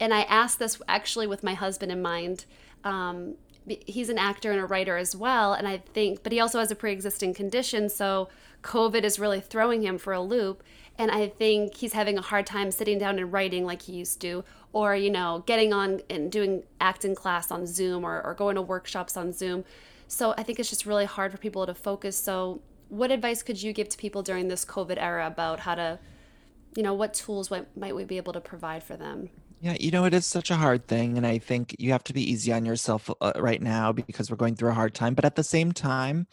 [0.00, 2.44] And I asked this actually with my husband in mind.
[2.84, 3.34] Um,
[3.66, 6.70] he's an actor and a writer as well, and I think, but he also has
[6.70, 8.28] a pre existing condition, so
[8.62, 10.62] COVID is really throwing him for a loop.
[10.98, 14.20] And I think he's having a hard time sitting down and writing like he used
[14.22, 18.54] to, or, you know, getting on and doing acting class on Zoom or, or going
[18.56, 19.64] to workshops on Zoom.
[20.08, 22.16] So I think it's just really hard for people to focus.
[22.16, 25.98] So what advice could you give to people during this COVID era about how to,
[26.76, 29.30] you know, what tools might, might we be able to provide for them?
[29.60, 31.16] Yeah, you know, it is such a hard thing.
[31.16, 34.36] And I think you have to be easy on yourself uh, right now because we're
[34.36, 35.14] going through a hard time.
[35.14, 36.26] But at the same time,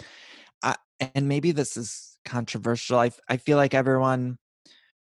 [0.61, 0.75] I,
[1.15, 4.37] and maybe this is controversial, I, I feel like everyone,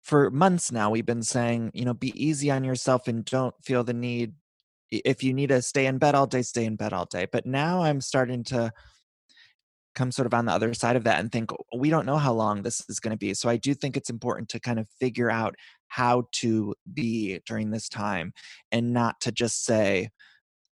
[0.03, 3.85] for months now, we've been saying, you know, be easy on yourself and don't feel
[3.85, 4.33] the need.
[4.91, 7.27] If you need to stay in bed all day, stay in bed all day.
[7.31, 8.73] But now I'm starting to
[9.99, 12.33] come sort of on the other side of that and think we don't know how
[12.33, 13.35] long this is going to be.
[13.35, 15.57] So i do think it's important to kind of figure out
[15.89, 18.33] how to be during this time
[18.71, 20.11] and not to just say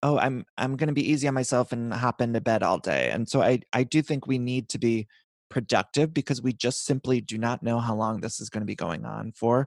[0.02, 3.10] oh i'm i'm going to be easy on myself and hop into bed all day.
[3.10, 5.08] And so i i do think we need to be
[5.48, 8.74] productive because we just simply do not know how long this is going to be
[8.86, 9.66] going on for.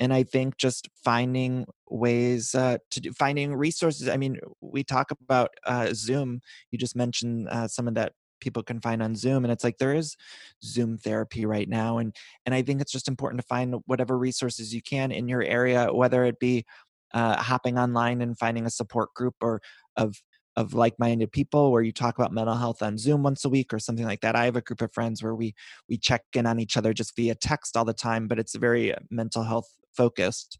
[0.00, 5.10] And i think just finding ways uh, to do finding resources i mean we talk
[5.10, 6.40] about uh, zoom.
[6.70, 9.78] You just mentioned uh, some of that people can find on zoom and it's like
[9.78, 10.16] there is
[10.62, 12.14] zoom therapy right now and
[12.46, 15.92] and i think it's just important to find whatever resources you can in your area
[15.92, 16.64] whether it be
[17.12, 19.60] uh, hopping online and finding a support group or
[19.96, 20.16] of
[20.56, 23.78] of like-minded people where you talk about mental health on zoom once a week or
[23.80, 24.36] something like that.
[24.36, 25.54] I have a group of friends where we
[25.88, 28.94] we check in on each other just via text all the time but it's very
[28.94, 30.58] uh, mental health focused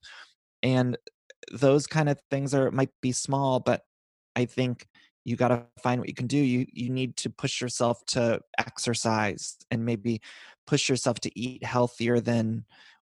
[0.62, 0.96] and
[1.52, 3.82] those kind of things are might be small but
[4.34, 4.86] i think
[5.24, 6.36] you got to find what you can do.
[6.36, 10.20] You you need to push yourself to exercise and maybe
[10.66, 12.64] push yourself to eat healthier than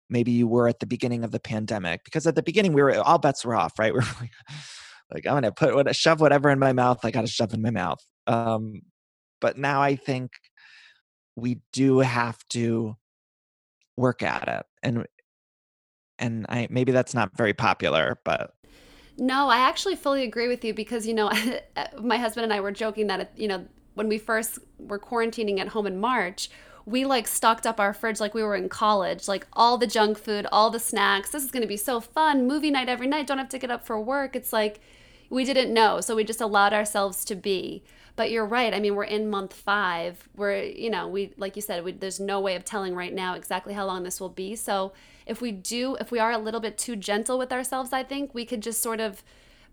[0.09, 2.97] maybe you were at the beginning of the pandemic because at the beginning we were
[2.99, 3.93] all bets were off right?
[3.93, 4.31] We're like
[5.13, 7.03] like i'm gonna put what shove whatever in my mouth.
[7.03, 8.03] I gotta shove in my mouth.
[8.25, 8.81] Um
[9.39, 10.31] but now i think
[11.35, 12.95] we do have to
[13.95, 15.05] work at it and
[16.19, 18.51] and i maybe that's not very popular but
[19.17, 21.27] no i actually fully agree with you because you know
[21.75, 25.59] uh, my husband and i were joking that you know when we first were quarantining
[25.59, 26.49] at home in march
[26.87, 30.17] we like stocked up our fridge like we were in college, like all the junk
[30.17, 31.31] food, all the snacks.
[31.31, 32.47] This is going to be so fun.
[32.47, 33.27] Movie night every night.
[33.27, 34.37] Don't have to get up for work.
[34.37, 34.79] It's like
[35.29, 35.99] we didn't know.
[35.99, 37.83] So we just allowed ourselves to be.
[38.15, 38.73] But you're right.
[38.73, 40.29] I mean, we're in month five.
[40.33, 43.35] We're, you know, we, like you said, we, there's no way of telling right now
[43.35, 44.55] exactly how long this will be.
[44.55, 44.93] So
[45.27, 48.33] if we do, if we are a little bit too gentle with ourselves, I think
[48.33, 49.23] we could just sort of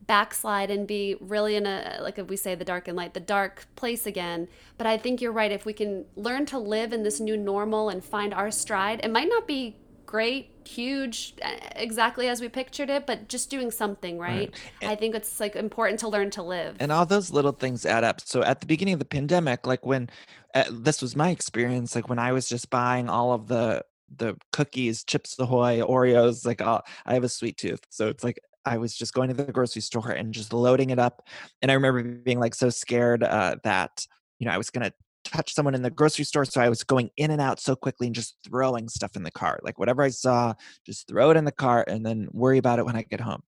[0.07, 3.21] backslide and be really in a like if we say the dark and light the
[3.21, 4.49] dark place again.
[4.77, 5.51] But i think you're right.
[5.51, 9.11] If we can learn to live in this new normal and find our stride it
[9.11, 11.35] might not be great huge
[11.75, 14.91] exactly as we pictured it but just doing something right, right.
[14.91, 16.77] i think it's like important to learn to live.
[16.79, 18.21] And all those little things add up.
[18.21, 20.11] So at the beginning of the pandemic like when
[20.55, 23.85] uh, this was my experience like when i was just buying all of the
[24.19, 27.81] the cookies, chips ahoy, Oreos, like all, I have a sweet tooth.
[27.91, 30.99] So it's like I was just going to the grocery store and just loading it
[30.99, 31.27] up.
[31.63, 34.07] And I remember being like so scared uh, that,
[34.39, 34.93] you know, I was to
[35.25, 36.45] touch someone in the grocery store.
[36.45, 39.31] So I was going in and out so quickly and just throwing stuff in the
[39.31, 39.59] car.
[39.63, 40.55] Like whatever I saw,
[40.87, 43.43] just throw it in the car and then worry about it when I get home.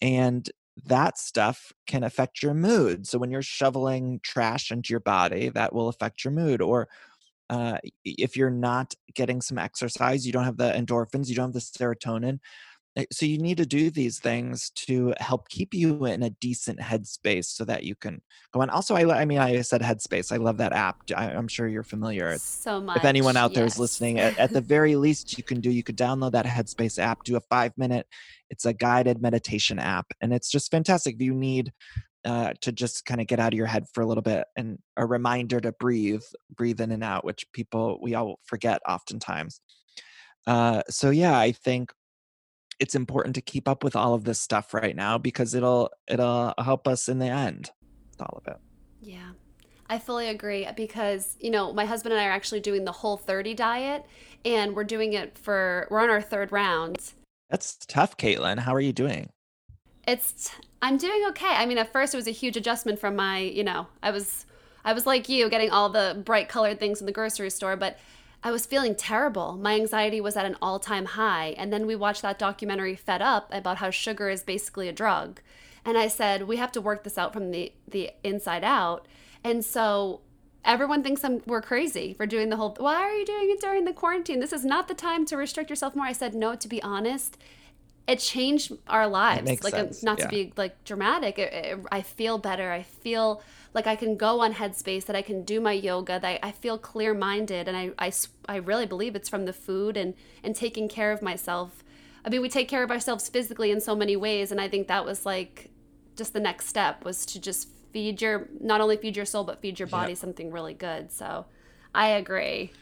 [0.00, 0.48] And
[0.86, 3.06] that stuff can affect your mood.
[3.06, 6.62] So when you're shoveling trash into your body, that will affect your mood.
[6.62, 6.88] Or
[7.50, 11.54] uh, if you're not getting some exercise, you don't have the endorphins, you don't have
[11.54, 12.38] the serotonin,
[12.98, 16.80] Eh, so you need to do these things to help keep you in a decent
[16.80, 18.20] headspace so that you can
[18.52, 18.70] go on.
[18.70, 21.82] Also i, I mean i said headspace i love that app I, am sure you're
[21.82, 22.36] familiar.
[22.38, 23.74] So much if anyone out there yes.
[23.74, 26.98] is listening at, at the very least you can do you could download that headspace
[26.98, 28.06] app do a five minute
[28.50, 31.16] it's a guided meditation app and it's just fantastic.
[31.16, 31.72] If you need
[32.24, 34.78] uh, to just kind of get out of your head for a little bit and
[34.96, 36.22] a reminder to breathe
[36.54, 39.60] breathe in and out which people we all forget oftentimes
[40.46, 41.92] uh, so yeah i think
[42.80, 46.54] it's important to keep up with all of this stuff right now because it'll it'll
[46.58, 47.70] help us in the end
[48.10, 48.60] with all of it.
[49.00, 49.30] Yeah.
[49.90, 53.16] I fully agree because, you know, my husband and I are actually doing the whole
[53.16, 54.04] 30 diet
[54.44, 57.12] and we're doing it for we're on our third round.
[57.48, 58.58] That's tough, Caitlin.
[58.58, 59.30] How are you doing?
[60.06, 60.50] It's
[60.80, 61.46] I'm doing okay.
[61.46, 64.46] I mean, at first it was a huge adjustment from my, you know, I was
[64.84, 67.98] I was like you getting all the bright colored things in the grocery store, but
[68.42, 69.56] I was feeling terrible.
[69.56, 71.48] My anxiety was at an all time high.
[71.58, 75.40] And then we watched that documentary, Fed Up, about how sugar is basically a drug.
[75.84, 79.06] And I said, we have to work this out from the, the inside out.
[79.42, 80.20] And so
[80.64, 83.84] everyone thinks I'm, we're crazy for doing the whole, why are you doing it during
[83.84, 84.40] the quarantine?
[84.40, 86.06] This is not the time to restrict yourself more.
[86.06, 87.38] I said, no, to be honest,
[88.08, 89.62] it changed our lives.
[89.62, 90.02] like, uh, sense.
[90.02, 90.24] not yeah.
[90.24, 91.38] to be like dramatic.
[91.38, 92.72] It, it, I feel better.
[92.72, 93.42] I feel
[93.74, 96.78] like I can go on Headspace, that I can do my yoga, that I feel
[96.78, 97.68] clear minded.
[97.68, 98.10] And I, I,
[98.48, 101.84] I really believe it's from the food and, and taking care of myself.
[102.24, 104.50] I mean, we take care of ourselves physically in so many ways.
[104.50, 105.70] And I think that was like
[106.16, 109.60] just the next step was to just feed your, not only feed your soul, but
[109.60, 111.12] feed your body something really good.
[111.12, 111.44] So
[111.94, 112.72] I agree.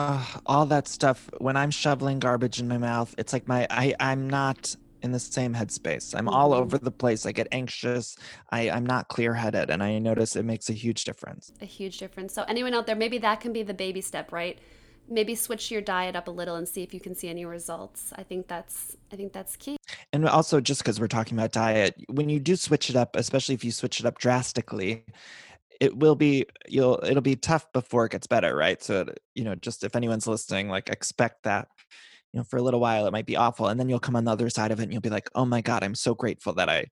[0.00, 3.94] Uh, all that stuff when i'm shoveling garbage in my mouth it's like my i
[4.00, 6.14] i'm not in the same headspace.
[6.14, 6.34] I'm mm-hmm.
[6.34, 7.26] all over the place.
[7.26, 8.16] I get anxious.
[8.50, 9.70] I, I'm not clear headed.
[9.70, 11.52] And I notice it makes a huge difference.
[11.60, 12.34] A huge difference.
[12.34, 14.58] So, anyone out there, maybe that can be the baby step, right?
[15.08, 18.12] Maybe switch your diet up a little and see if you can see any results.
[18.14, 19.76] I think that's I think that's key.
[20.12, 23.54] And also just because we're talking about diet, when you do switch it up, especially
[23.54, 25.04] if you switch it up drastically,
[25.80, 28.82] it will be you'll it'll be tough before it gets better, right?
[28.82, 31.68] So you know, just if anyone's listening, like expect that
[32.32, 33.66] you know, for a little while it might be awful.
[33.66, 35.44] And then you'll come on the other side of it and you'll be like, oh
[35.44, 36.86] my God, I'm so grateful that I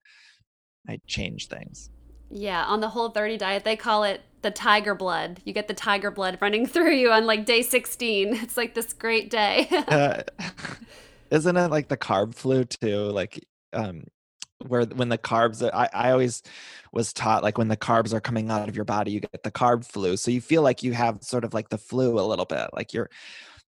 [0.88, 1.90] I changed things.
[2.30, 5.40] Yeah, on the whole 30 diet, they call it the tiger blood.
[5.44, 8.34] You get the tiger blood running through you on like day 16.
[8.34, 9.68] It's like this great day.
[9.70, 10.22] uh,
[11.30, 13.10] isn't it like the carb flu too?
[13.10, 14.04] Like um
[14.66, 16.42] where when the carbs I, I always
[16.92, 19.50] was taught like when the carbs are coming out of your body you get the
[19.50, 20.16] carb flu.
[20.16, 22.92] So you feel like you have sort of like the flu a little bit like
[22.92, 23.10] you're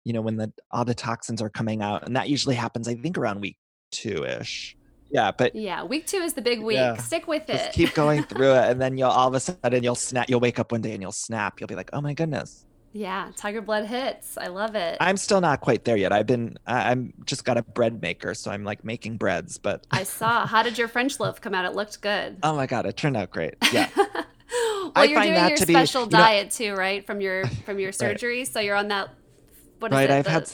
[0.04, 2.94] you know when the all the toxins are coming out and that usually happens i
[2.94, 3.58] think around week
[3.90, 4.76] two ish
[5.10, 7.72] yeah but yeah week two is the big week yeah, stick with it.
[7.72, 10.58] keep going through it and then you'll all of a sudden you'll snap you'll wake
[10.58, 11.60] up one day and you'll snap.
[11.60, 12.64] You'll be like oh my goodness
[12.98, 14.36] yeah, tiger blood hits.
[14.36, 14.96] I love it.
[15.00, 16.12] I'm still not quite there yet.
[16.12, 20.02] I've been I'm just got a bread maker, so I'm like making breads, but I
[20.02, 20.46] saw.
[20.46, 21.64] How did your French loaf come out?
[21.64, 22.38] It looked good.
[22.42, 23.54] Oh my god, it turned out great.
[23.72, 23.88] Yeah.
[23.94, 27.06] well, I you're doing your special be, diet know, too, right?
[27.06, 28.48] From your from your surgery, right.
[28.48, 29.10] so you're on that
[29.78, 30.52] what right, I've the, had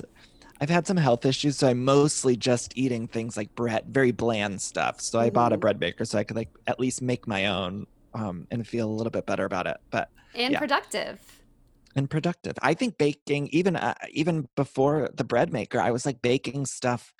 [0.61, 4.61] I've had some health issues, so I'm mostly just eating things like bread, very bland
[4.61, 5.01] stuff.
[5.01, 5.35] So I mm-hmm.
[5.35, 5.61] bought a mm-hmm.
[5.61, 8.93] bread maker so I could like at least make my own um, and feel a
[8.93, 9.79] little bit better about it.
[9.91, 10.59] But and yeah.
[10.59, 11.34] productive
[11.97, 12.55] and productive.
[12.63, 17.13] I think baking, even uh, even before the bread maker, I was like baking stuff.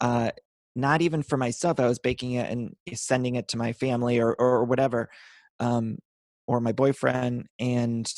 [0.00, 0.30] Uh,
[0.76, 1.80] not even for myself.
[1.80, 5.10] I was baking it and sending it to my family or or whatever,
[5.58, 5.98] um,
[6.46, 8.12] or my boyfriend, and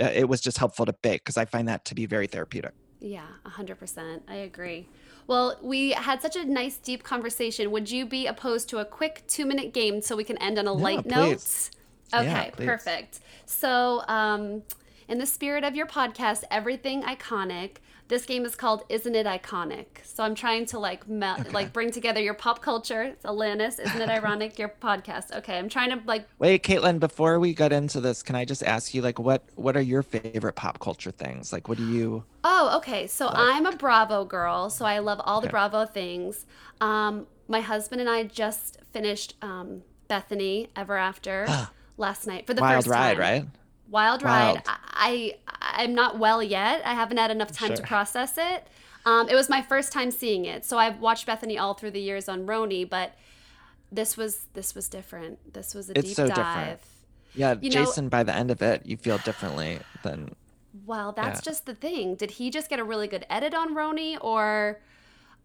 [0.00, 2.72] uh, it was just helpful to bake because I find that to be very therapeutic.
[3.00, 4.22] Yeah, hundred percent.
[4.28, 4.88] I agree.
[5.28, 7.70] Well, we had such a nice, deep conversation.
[7.70, 10.66] Would you be opposed to a quick two minute game so we can end on
[10.66, 11.70] a light note?
[12.12, 13.20] Okay, yeah, perfect.
[13.46, 14.62] So, um,
[15.08, 17.76] in the spirit of your podcast, Everything Iconic,
[18.08, 19.86] this game is called Isn't It Iconic?
[20.04, 21.50] So I'm trying to like me- okay.
[21.50, 23.02] like bring together your pop culture.
[23.02, 24.58] It's Alanis, Isn't It Ironic?
[24.58, 25.34] your podcast.
[25.36, 28.62] Okay, I'm trying to like Wait, Caitlin, before we get into this, can I just
[28.62, 31.52] ask you like what what are your favorite pop culture things?
[31.52, 33.06] Like what do you Oh, okay.
[33.06, 33.36] So like?
[33.36, 35.52] I'm a Bravo girl, so I love all the okay.
[35.52, 36.46] Bravo things.
[36.80, 41.46] Um my husband and I just finished um Bethany Ever After
[41.98, 43.20] last night for the Wild first ride, time.
[43.20, 43.44] right?
[43.90, 44.54] Wild Ride.
[44.54, 44.62] Wild.
[44.66, 46.82] I, I am not well yet.
[46.84, 47.76] I haven't had enough time sure.
[47.76, 48.66] to process it.
[49.06, 52.00] Um, it was my first time seeing it, so I've watched Bethany all through the
[52.00, 53.14] years on RHONY, but
[53.90, 55.54] this was this was different.
[55.54, 56.36] This was a it's deep so dive.
[56.36, 56.80] Different.
[57.34, 58.06] Yeah, you Jason.
[58.06, 60.34] Know, by the end of it, you feel differently than.
[60.84, 61.50] Well, that's yeah.
[61.50, 62.16] just the thing.
[62.16, 64.80] Did he just get a really good edit on RHONY, or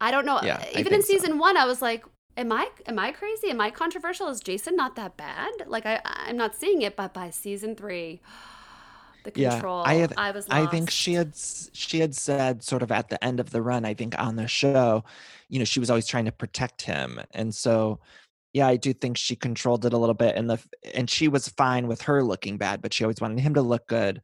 [0.01, 0.41] I don't know.
[0.43, 1.37] Yeah, Even in season so.
[1.37, 2.03] one, I was like,
[2.37, 3.49] am I am I crazy?
[3.49, 4.27] Am I controversial?
[4.27, 5.51] Is Jason not that bad?
[5.67, 8.21] Like I I'm not seeing it, but by season three,
[9.23, 10.47] the control, yeah, I, had, I was.
[10.47, 10.61] Lost.
[10.61, 13.85] I think she had she had said sort of at the end of the run.
[13.85, 15.03] I think on the show,
[15.49, 17.99] you know, she was always trying to protect him, and so
[18.53, 20.59] yeah, I do think she controlled it a little bit, and the
[20.93, 23.87] and she was fine with her looking bad, but she always wanted him to look
[23.87, 24.21] good.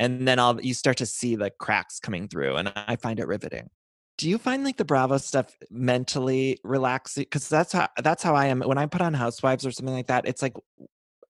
[0.00, 3.28] And then all you start to see the cracks coming through, and I find it
[3.28, 3.70] riveting
[4.16, 7.22] do you find like the bravo stuff mentally relaxing?
[7.22, 10.06] Because that's how that's how i am when i put on housewives or something like
[10.06, 10.54] that it's like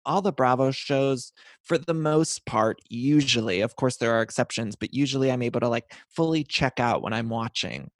[0.06, 4.92] all the bravo shows for the most part usually of course there are exceptions but
[4.92, 7.90] usually i'm able to like fully check out when i'm watching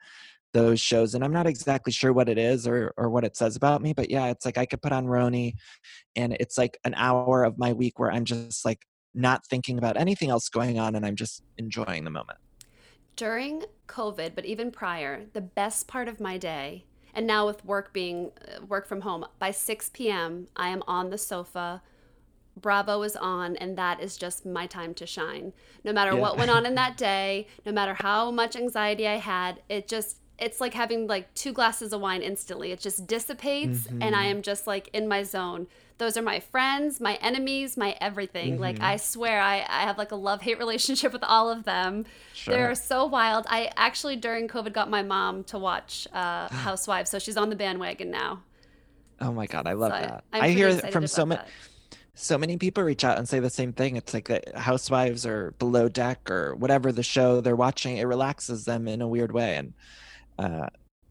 [0.53, 3.55] those shows and i'm not exactly sure what it is or or what it says
[3.55, 5.53] about me but yeah it's like i could put on RHONY
[6.15, 9.97] and it's like an hour of my week where i'm just like not thinking about
[9.97, 12.37] anything else going on and i'm just enjoying the moment
[13.15, 17.93] during COVID, but even prior, the best part of my day, and now with work
[17.93, 21.81] being uh, work from home, by 6 p.m., I am on the sofa.
[22.57, 25.53] Bravo is on, and that is just my time to shine.
[25.83, 26.19] No matter yeah.
[26.19, 30.17] what went on in that day, no matter how much anxiety I had, it just
[30.37, 32.71] it's like having like two glasses of wine instantly.
[32.71, 34.01] It just dissipates, mm-hmm.
[34.01, 35.67] and I am just like in my zone
[35.97, 38.53] those are my friends, my enemies, my everything.
[38.53, 38.61] Mm-hmm.
[38.61, 42.05] Like I swear I, I have like a love hate relationship with all of them.
[42.33, 42.53] Sure.
[42.53, 43.45] They're so wild.
[43.49, 47.55] I actually during COVID got my mom to watch uh, Housewives, so she's on the
[47.55, 48.43] bandwagon now.
[49.21, 50.23] Oh my god, I love so that.
[50.33, 51.41] I, I hear from so many
[52.17, 53.97] so many people reach out and say the same thing.
[53.97, 58.65] It's like that housewives or below deck or whatever the show they're watching, it relaxes
[58.65, 59.55] them in a weird way.
[59.55, 59.73] And
[60.37, 60.67] uh,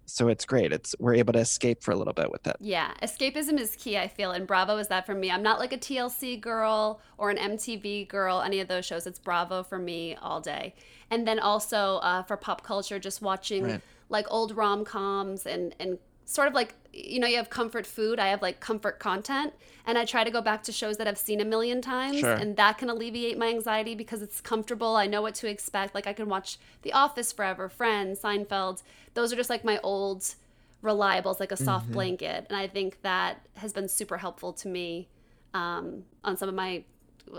[0.06, 0.72] so it's great.
[0.72, 2.56] It's we're able to escape for a little bit with it.
[2.60, 5.30] Yeah escapism is key i feel and bravo is that for me.
[5.30, 9.06] I'm not like a tlc girl or an mtv girl any of those shows.
[9.06, 10.74] It's bravo for me all day.
[11.10, 13.80] And then also uh, for pop culture just watching right.
[14.08, 18.28] like old rom-coms and and sort of like you know you have comfort food i
[18.28, 19.52] have like comfort content
[19.86, 22.34] and i try to go back to shows that i've seen a million times sure.
[22.34, 26.06] and that can alleviate my anxiety because it's comfortable i know what to expect like
[26.06, 28.82] i can watch the office forever friends seinfeld
[29.14, 30.34] those are just like my old
[30.82, 31.94] reliables like a soft mm-hmm.
[31.94, 35.08] blanket and i think that has been super helpful to me
[35.54, 36.84] um, on some of my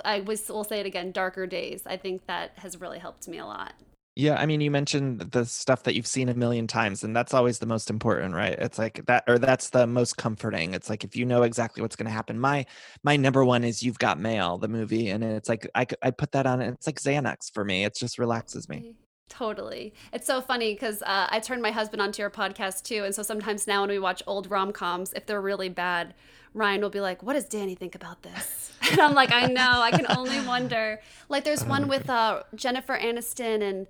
[0.03, 3.37] i was, will say it again darker days i think that has really helped me
[3.37, 3.73] a lot
[4.17, 7.33] Yeah, I mean, you mentioned the stuff that you've seen a million times, and that's
[7.33, 8.57] always the most important, right?
[8.57, 10.73] It's like that, or that's the most comforting.
[10.73, 12.39] It's like if you know exactly what's going to happen.
[12.39, 12.65] My
[13.03, 16.31] my number one is You've Got Mail, the movie, and it's like I I put
[16.31, 16.61] that on.
[16.61, 17.83] And it's like Xanax for me.
[17.83, 18.95] It just relaxes me.
[19.27, 19.93] Totally.
[20.13, 23.03] It's so funny because uh, I turned my husband onto your podcast too.
[23.03, 26.13] And so sometimes now when we watch old rom coms, if they're really bad,
[26.53, 28.71] Ryan will be like, What does Danny think about this?
[28.91, 29.81] And I'm like, I know.
[29.81, 31.01] I can only wonder.
[31.27, 33.87] Like, there's one with uh, Jennifer Aniston and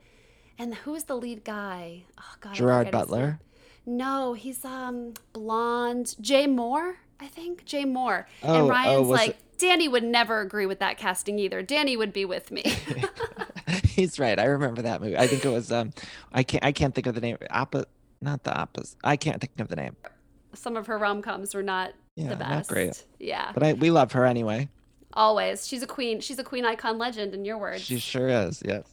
[0.57, 2.03] and who's the lead guy?
[2.17, 2.53] Oh, God.
[2.55, 3.21] Gerard forget his name.
[3.21, 3.39] Butler.
[3.87, 6.15] No, he's um blonde.
[6.19, 7.65] Jay Mohr, I think.
[7.65, 8.25] Jay Mohr.
[8.43, 11.61] Oh, and oh, Ryan's was like, it- Danny would never agree with that casting either.
[11.61, 12.63] Danny would be with me.
[13.85, 14.37] He's right.
[14.39, 15.17] I remember that movie.
[15.17, 15.93] I think it was um,
[16.33, 17.37] I can't I can't think of the name.
[17.51, 17.85] Oppa,
[18.21, 18.97] not the opposite.
[19.03, 19.95] I can't think of the name.
[20.53, 22.69] Some of her rom coms were not Yeah, the not best.
[22.69, 23.05] great.
[23.19, 23.51] Yeah.
[23.53, 24.67] But I we love her anyway.
[25.13, 25.65] Always.
[25.67, 26.19] She's a queen.
[26.19, 27.81] She's a queen icon legend in your words.
[27.81, 28.61] She sure is.
[28.65, 28.83] Yes.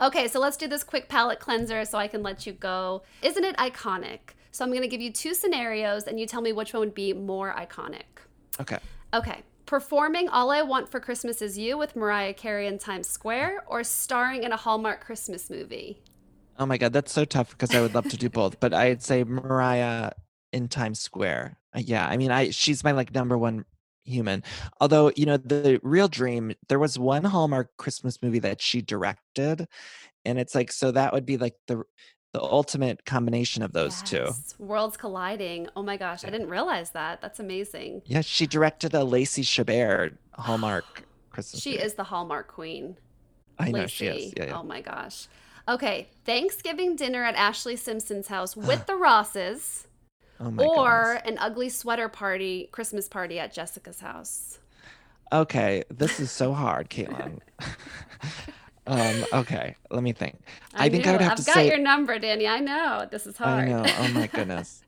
[0.00, 3.02] Okay, so let's do this quick palette cleanser so I can let you go.
[3.22, 4.18] Isn't it iconic?
[4.50, 6.94] So I'm going to give you two scenarios and you tell me which one would
[6.94, 8.04] be more iconic.
[8.60, 8.78] Okay.
[9.14, 9.42] Okay.
[9.64, 13.82] Performing All I Want for Christmas Is You with Mariah Carey in Times Square or
[13.82, 16.02] starring in a Hallmark Christmas movie?
[16.58, 19.02] Oh my God, that's so tough because I would love to do both, but I'd
[19.02, 20.12] say Mariah
[20.52, 21.58] in Times Square.
[21.74, 23.64] Yeah, I mean, I she's my like number one
[24.06, 24.42] human.
[24.80, 29.68] Although you know, the real dream, there was one Hallmark Christmas movie that she directed,
[30.24, 31.84] and it's like so that would be like the
[32.32, 34.28] the ultimate combination of those two.
[34.58, 35.68] Worlds colliding.
[35.74, 37.22] Oh my gosh, I didn't realize that.
[37.22, 38.02] That's amazing.
[38.04, 41.62] Yeah, she directed a Lacey Chabert Hallmark Christmas.
[41.62, 41.82] She movie.
[41.82, 42.98] is the Hallmark queen.
[43.58, 44.34] I know she is.
[44.36, 44.58] Yeah, yeah.
[44.58, 45.28] Oh my gosh.
[45.68, 49.85] Okay, Thanksgiving dinner at Ashlee Simpson's house with the Rosses,
[50.40, 51.32] Oh my or goodness.
[51.32, 54.58] an ugly sweater party, Christmas party at Jessica's house.
[55.32, 57.40] Okay, this is so hard, Caitlin.
[58.86, 60.38] um, okay, let me think.
[60.74, 62.46] I, think I would have I've to got say your number, Danny.
[62.46, 63.64] I know this is hard.
[63.64, 63.84] I know.
[63.98, 64.82] Oh my goodness.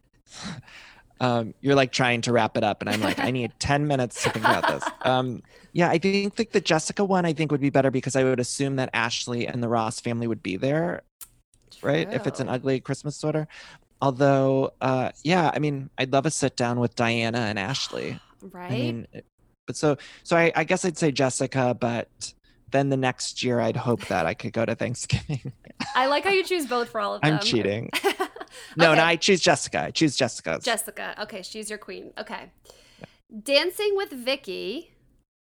[1.21, 4.23] Um, you're like trying to wrap it up, and I'm like, I need 10 minutes
[4.23, 4.85] to think about this.
[5.03, 5.43] Um,
[5.73, 8.41] yeah, I think like the Jessica one, I think would be better because I would
[8.41, 11.03] assume that Ashlee and the Ross family would be there,
[11.83, 12.09] right?
[12.13, 13.49] If it's an ugly Christmas sweater.
[14.01, 18.21] Although, uh, yeah, I mean, I'd love a sit down with Diana and Ashlee.
[18.53, 18.71] right?
[18.71, 19.07] I mean,
[19.67, 22.33] but so, so I, I guess I'd say Jessica, but
[22.71, 25.53] then the next year I'd hope that I could go to Thanksgiving.
[25.95, 27.35] I like how you choose both for all of them.
[27.35, 27.91] I'm cheating.
[28.77, 28.97] No, Okay.
[28.97, 29.85] no, I choose Jessica.
[29.85, 30.65] I choose Jessica's.
[30.65, 31.15] Jessica.
[31.21, 32.13] Okay, she's your queen.
[32.17, 32.51] Okay.
[33.43, 34.95] Dancing with Vicky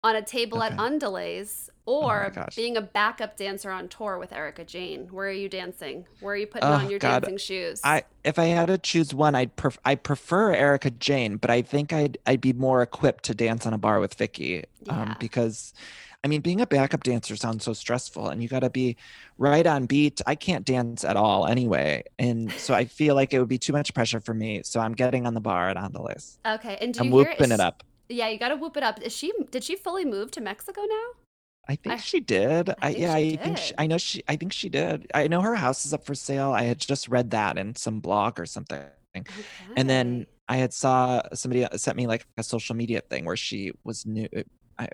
[0.03, 0.81] on a table at Okay.
[0.81, 2.55] Undelays Oh my or gosh.
[2.55, 5.07] being a backup dancer on tour with Erika Jayne.
[5.11, 6.05] Where are you dancing?
[6.19, 7.21] Where are you putting Oh, on your God.
[7.23, 7.81] dancing shoes?
[7.83, 11.61] I if I had to choose one, I'd pref- I prefer Erika Jayne, but I
[11.61, 15.01] think I'd I'd be more equipped to dance on a bar with Vicky, Yeah.
[15.01, 15.73] um, because,
[16.23, 18.95] I mean, being a backup dancer sounds so stressful, and you got to be
[19.39, 20.21] right on beat.
[20.27, 23.73] I can't dance at all anyway, and so I feel like it would be too
[23.73, 24.61] much pressure for me.
[24.63, 26.37] So I'm getting on the bar at Andelais.
[26.45, 27.83] okay, and do I'm you hear whooping is- it up.
[28.07, 29.01] Yeah, you got to whoop it up.
[29.01, 29.31] Is she?
[29.51, 31.05] Did she fully move to Mexico now?
[31.67, 32.69] I think I- she did.
[32.81, 33.75] I, think yeah, she I think she, did.
[33.77, 34.23] I know she.
[34.27, 35.11] I think she did.
[35.13, 36.51] I know her house is up for sale.
[36.51, 38.85] I had just read that in some blog or something.
[39.75, 43.37] and then I had saw somebody uh, sent me like a social media thing where
[43.37, 44.27] she was new,
[44.79, 44.87] I,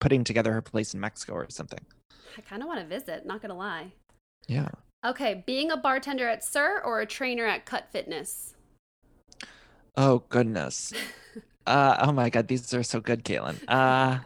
[0.00, 1.80] putting together her place in Mexico or something.
[2.36, 3.26] I kind of want to visit.
[3.26, 3.92] Not gonna lie.
[4.46, 4.68] Yeah.
[5.04, 8.54] Okay, being a bartender at SUR or a trainer at Cut Fitness.
[9.96, 10.92] Oh goodness.
[11.66, 13.56] uh oh my god, these are so good, Caitlin.
[13.66, 14.20] Uh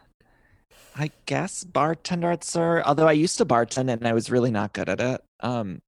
[0.95, 2.83] I guess bartender at SUR.
[2.85, 5.23] Although I used to bartend and I was really not good at it.
[5.41, 5.83] Um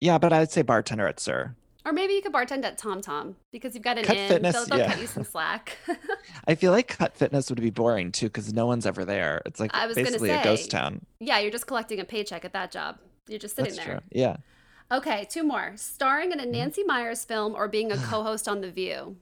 [0.00, 1.54] yeah, but I'd say bartender at SUR.
[1.84, 4.28] Or maybe you could bartend at Tom Tom because you've got an Cut in.
[4.28, 4.92] Fitness, they'll they'll yeah.
[4.92, 5.78] cut you some slack.
[6.46, 9.40] I feel like Cut Fitness would be boring too because no one's ever there.
[9.46, 11.06] It's like I was basically a ghost town.
[11.20, 12.98] yeah, you're just collecting a paycheck at that job.
[13.26, 13.96] You're just sitting That's there.
[13.96, 14.04] true.
[14.12, 14.36] Yeah.
[14.90, 15.72] Okay, two more.
[15.76, 19.16] Starring in a Nancy Meyers film or being a co-host on The View.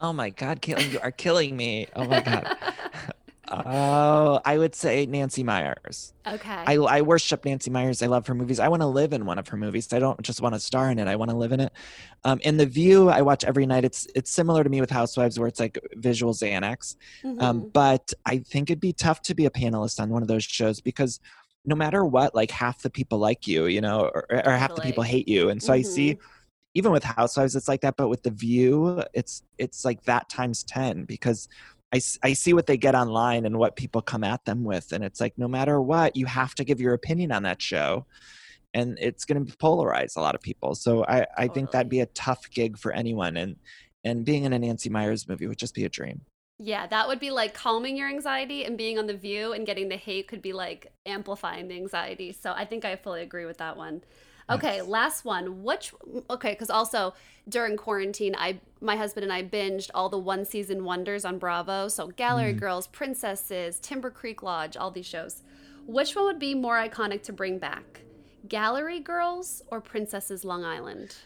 [0.00, 1.86] Oh my God, Caitlin, you are killing me.
[1.94, 2.56] Oh my God.
[3.50, 6.12] Oh, I would say Nancy Meyers.
[6.26, 6.62] okay.
[6.66, 8.02] I, I worship Nancy Meyers.
[8.02, 8.60] I love her movies.
[8.60, 9.92] I want to live in one of her movies.
[9.92, 11.08] I don't just want to star in it.
[11.08, 11.72] I want to live in it.
[12.24, 13.84] Um, in The View, I watch every night.
[13.84, 16.96] It's it's similar to me with Housewives, where it's like visual Xanax.
[17.24, 17.72] Um, Mhm.
[17.72, 20.80] but I think it'd be tough to be a panelist on one of those shows
[20.80, 21.20] because
[21.64, 24.80] no matter what, like half the people like you, you know, or, or half the
[24.80, 25.50] people hate you.
[25.50, 26.16] And so I see,
[26.74, 27.96] even with Housewives, it's like that.
[27.96, 31.48] But with The View, it's it's like that times ten because
[31.92, 35.02] I, I see what they get online and what people come at them with, and
[35.02, 38.06] it's like no matter what, you have to give your opinion on that show.
[38.72, 40.76] And it's going to polarize a lot of people.
[40.76, 43.36] So I, I think that'd be a tough gig for anyone.
[43.36, 43.56] And
[44.04, 46.20] and being in a Nancy Meyers movie would just be a dream.
[46.58, 49.88] Yeah, that would be like calming your anxiety, and being on The View and getting
[49.88, 52.32] the hate could be like amplifying the anxiety.
[52.32, 54.02] So I think I fully agree with that one.
[54.50, 55.62] Okay, last one.
[55.62, 55.92] Which
[56.28, 57.14] okay, because also
[57.48, 61.88] during quarantine, I my husband and I binged all the one season wonders on Bravo.
[61.88, 62.60] So Gallery mm.
[62.60, 65.42] Girls, Princesses, Timber Creek Lodge, all these shows.
[65.86, 68.02] Which one would be more iconic to bring back?
[68.48, 71.16] Gallery Girls or Princesses Long Island?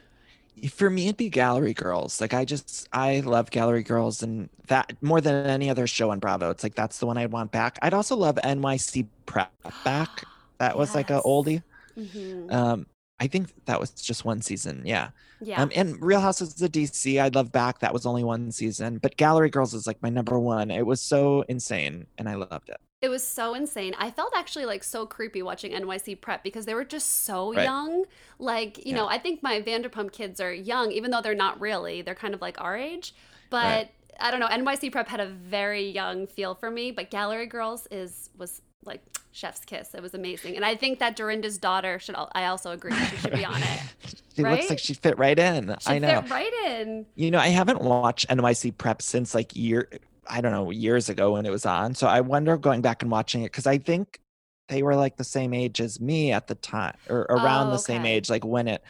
[0.70, 4.92] for me it'd be gallery girls like i just i love gallery girls and that
[5.02, 7.78] more than any other show on bravo it's like that's the one i'd want back
[7.82, 9.52] i'd also love nyc prep
[9.84, 10.24] back
[10.58, 10.94] that was yes.
[10.94, 11.62] like a oldie
[11.98, 12.50] mm-hmm.
[12.52, 12.86] um
[13.20, 15.10] i think that was just one season yeah
[15.40, 18.98] yeah um, and real houses of dc i'd love back that was only one season
[18.98, 22.68] but gallery girls is like my number one it was so insane and i loved
[22.68, 23.94] it it was so insane.
[23.98, 27.64] I felt actually like so creepy watching NYC Prep because they were just so right.
[27.64, 28.06] young.
[28.38, 28.96] Like, you yeah.
[28.96, 32.00] know, I think my Vanderpump kids are young, even though they're not really.
[32.00, 33.14] They're kind of like our age.
[33.50, 33.90] But right.
[34.20, 34.46] I don't know.
[34.46, 39.02] NYC Prep had a very young feel for me, but Gallery Girls is was like
[39.32, 39.94] chef's kiss.
[39.94, 42.14] It was amazing, and I think that Dorinda's daughter should.
[42.32, 43.80] I also agree she should be on it.
[44.36, 44.58] she right?
[44.58, 45.74] looks like she fit right in.
[45.80, 46.22] She I know.
[46.22, 47.06] Fit right in.
[47.14, 49.88] You know, I haven't watched NYC Prep since like year
[50.28, 51.94] I don't know, years ago when it was on.
[51.94, 54.20] So I wonder going back and watching it because I think
[54.68, 57.78] they were like the same age as me at the time or around oh, the
[57.78, 58.82] same age, like when it.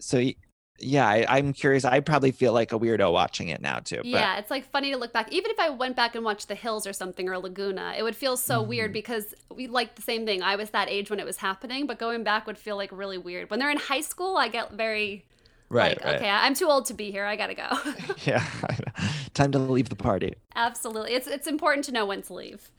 [0.00, 0.18] So
[0.78, 1.84] yeah, I, am curious.
[1.84, 3.98] I probably feel like a weirdo watching it now too.
[3.98, 4.06] But.
[4.06, 5.32] Yeah, it's like funny to look back.
[5.32, 8.16] Even if I went back and watched The Hills or something or Laguna, it would
[8.16, 8.68] feel so mm-hmm.
[8.68, 10.42] weird because we like the same thing.
[10.42, 13.18] I was that age when it was happening, but going back would feel like really
[13.18, 13.50] weird.
[13.50, 15.24] When they're in high school, I get very
[15.70, 16.16] Right, like, right.
[16.16, 17.24] okay, I'm too old to be here.
[17.24, 17.68] I gotta go.
[18.24, 18.44] yeah,
[19.32, 20.34] time to leave the party.
[20.54, 22.70] Absolutely, it's it's important to know when to leave.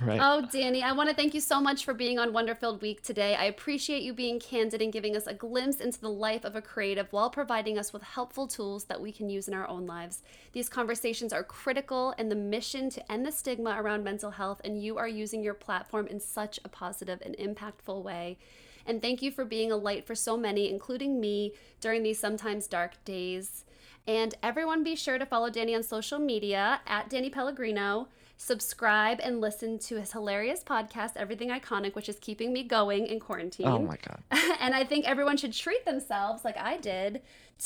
[0.00, 0.20] Right.
[0.22, 3.34] Oh, Danny, I want to thank you so much for being on Wonderfilled Week today.
[3.34, 6.62] I appreciate you being candid and giving us a glimpse into the life of a
[6.62, 10.22] creative while providing us with helpful tools that we can use in our own lives.
[10.52, 14.80] These conversations are critical in the mission to end the stigma around mental health, and
[14.80, 18.38] you are using your platform in such a positive and impactful way.
[18.86, 22.68] And thank you for being a light for so many, including me, during these sometimes
[22.68, 23.64] dark days.
[24.06, 28.06] And everyone be sure to follow Danny on social media at Danny Pellegrino.
[28.40, 33.18] Subscribe and listen to his hilarious podcast, Everything Iconic, which is keeping me going in
[33.18, 33.66] quarantine.
[33.66, 34.22] Oh my God.
[34.60, 37.22] and I think everyone should treat themselves, like I did,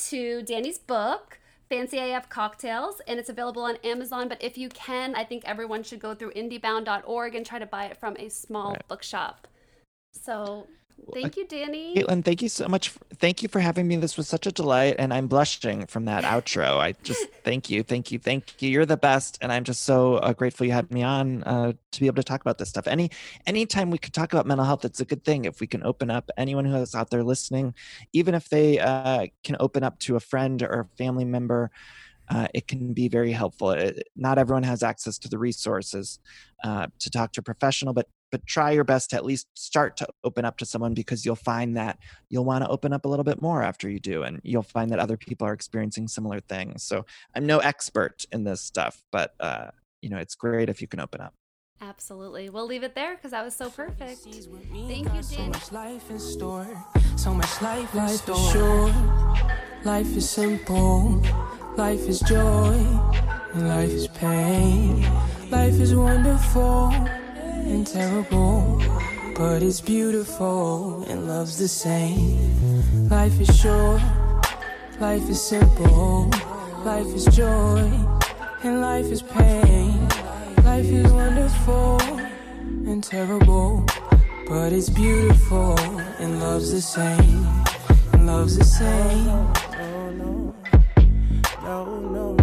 [0.08, 1.38] to Danny's book.
[1.68, 4.28] Fancy AF Cocktails, and it's available on Amazon.
[4.28, 7.86] But if you can, I think everyone should go through indiebound.org and try to buy
[7.86, 8.88] it from a small right.
[8.88, 9.48] bookshop.
[10.12, 10.66] So
[11.12, 11.94] Thank you, Danny.
[11.94, 12.90] Caitlin, thank you so much.
[12.90, 13.96] For, thank you for having me.
[13.96, 16.78] This was such a delight, and I'm blushing from that outro.
[16.78, 18.70] I just thank you, thank you, thank you.
[18.70, 22.00] You're the best, and I'm just so uh, grateful you had me on uh, to
[22.00, 22.86] be able to talk about this stuff.
[22.86, 23.10] Any
[23.46, 25.44] anytime we could talk about mental health, it's a good thing.
[25.44, 27.74] If we can open up anyone who is out there listening,
[28.12, 31.70] even if they uh, can open up to a friend or a family member.
[32.28, 33.72] Uh, it can be very helpful.
[33.72, 36.20] It, not everyone has access to the resources
[36.64, 39.96] uh, to talk to a professional, but but try your best to at least start
[39.98, 41.98] to open up to someone because you'll find that
[42.30, 44.90] you'll want to open up a little bit more after you do and you'll find
[44.90, 47.04] that other people are experiencing similar things so
[47.36, 49.68] i'm no expert in this stuff but uh,
[50.00, 51.34] you know it's great if you can open up
[51.84, 52.48] Absolutely.
[52.48, 54.20] We'll leave it there because that was so perfect.
[54.20, 55.22] Thank you, Dan.
[55.24, 56.86] So much life in store.
[57.16, 58.94] So much life, life is short.
[59.84, 61.20] Life is simple.
[61.76, 62.78] Life is joy.
[63.54, 65.02] And life is pain.
[65.50, 66.92] Life is wonderful
[67.64, 68.80] and terrible,
[69.36, 73.08] but it's beautiful and love's the same.
[73.08, 74.02] Life is short,
[75.00, 76.30] life is simple,
[76.84, 77.88] life is joy,
[78.62, 80.08] and life is pain.
[80.64, 82.00] Life is wonderful
[82.88, 83.84] and terrible,
[84.48, 85.78] but it's beautiful
[86.18, 87.46] and love's the same,
[88.12, 89.26] and love's the same.
[89.26, 90.54] No, no,
[91.62, 92.41] no, no.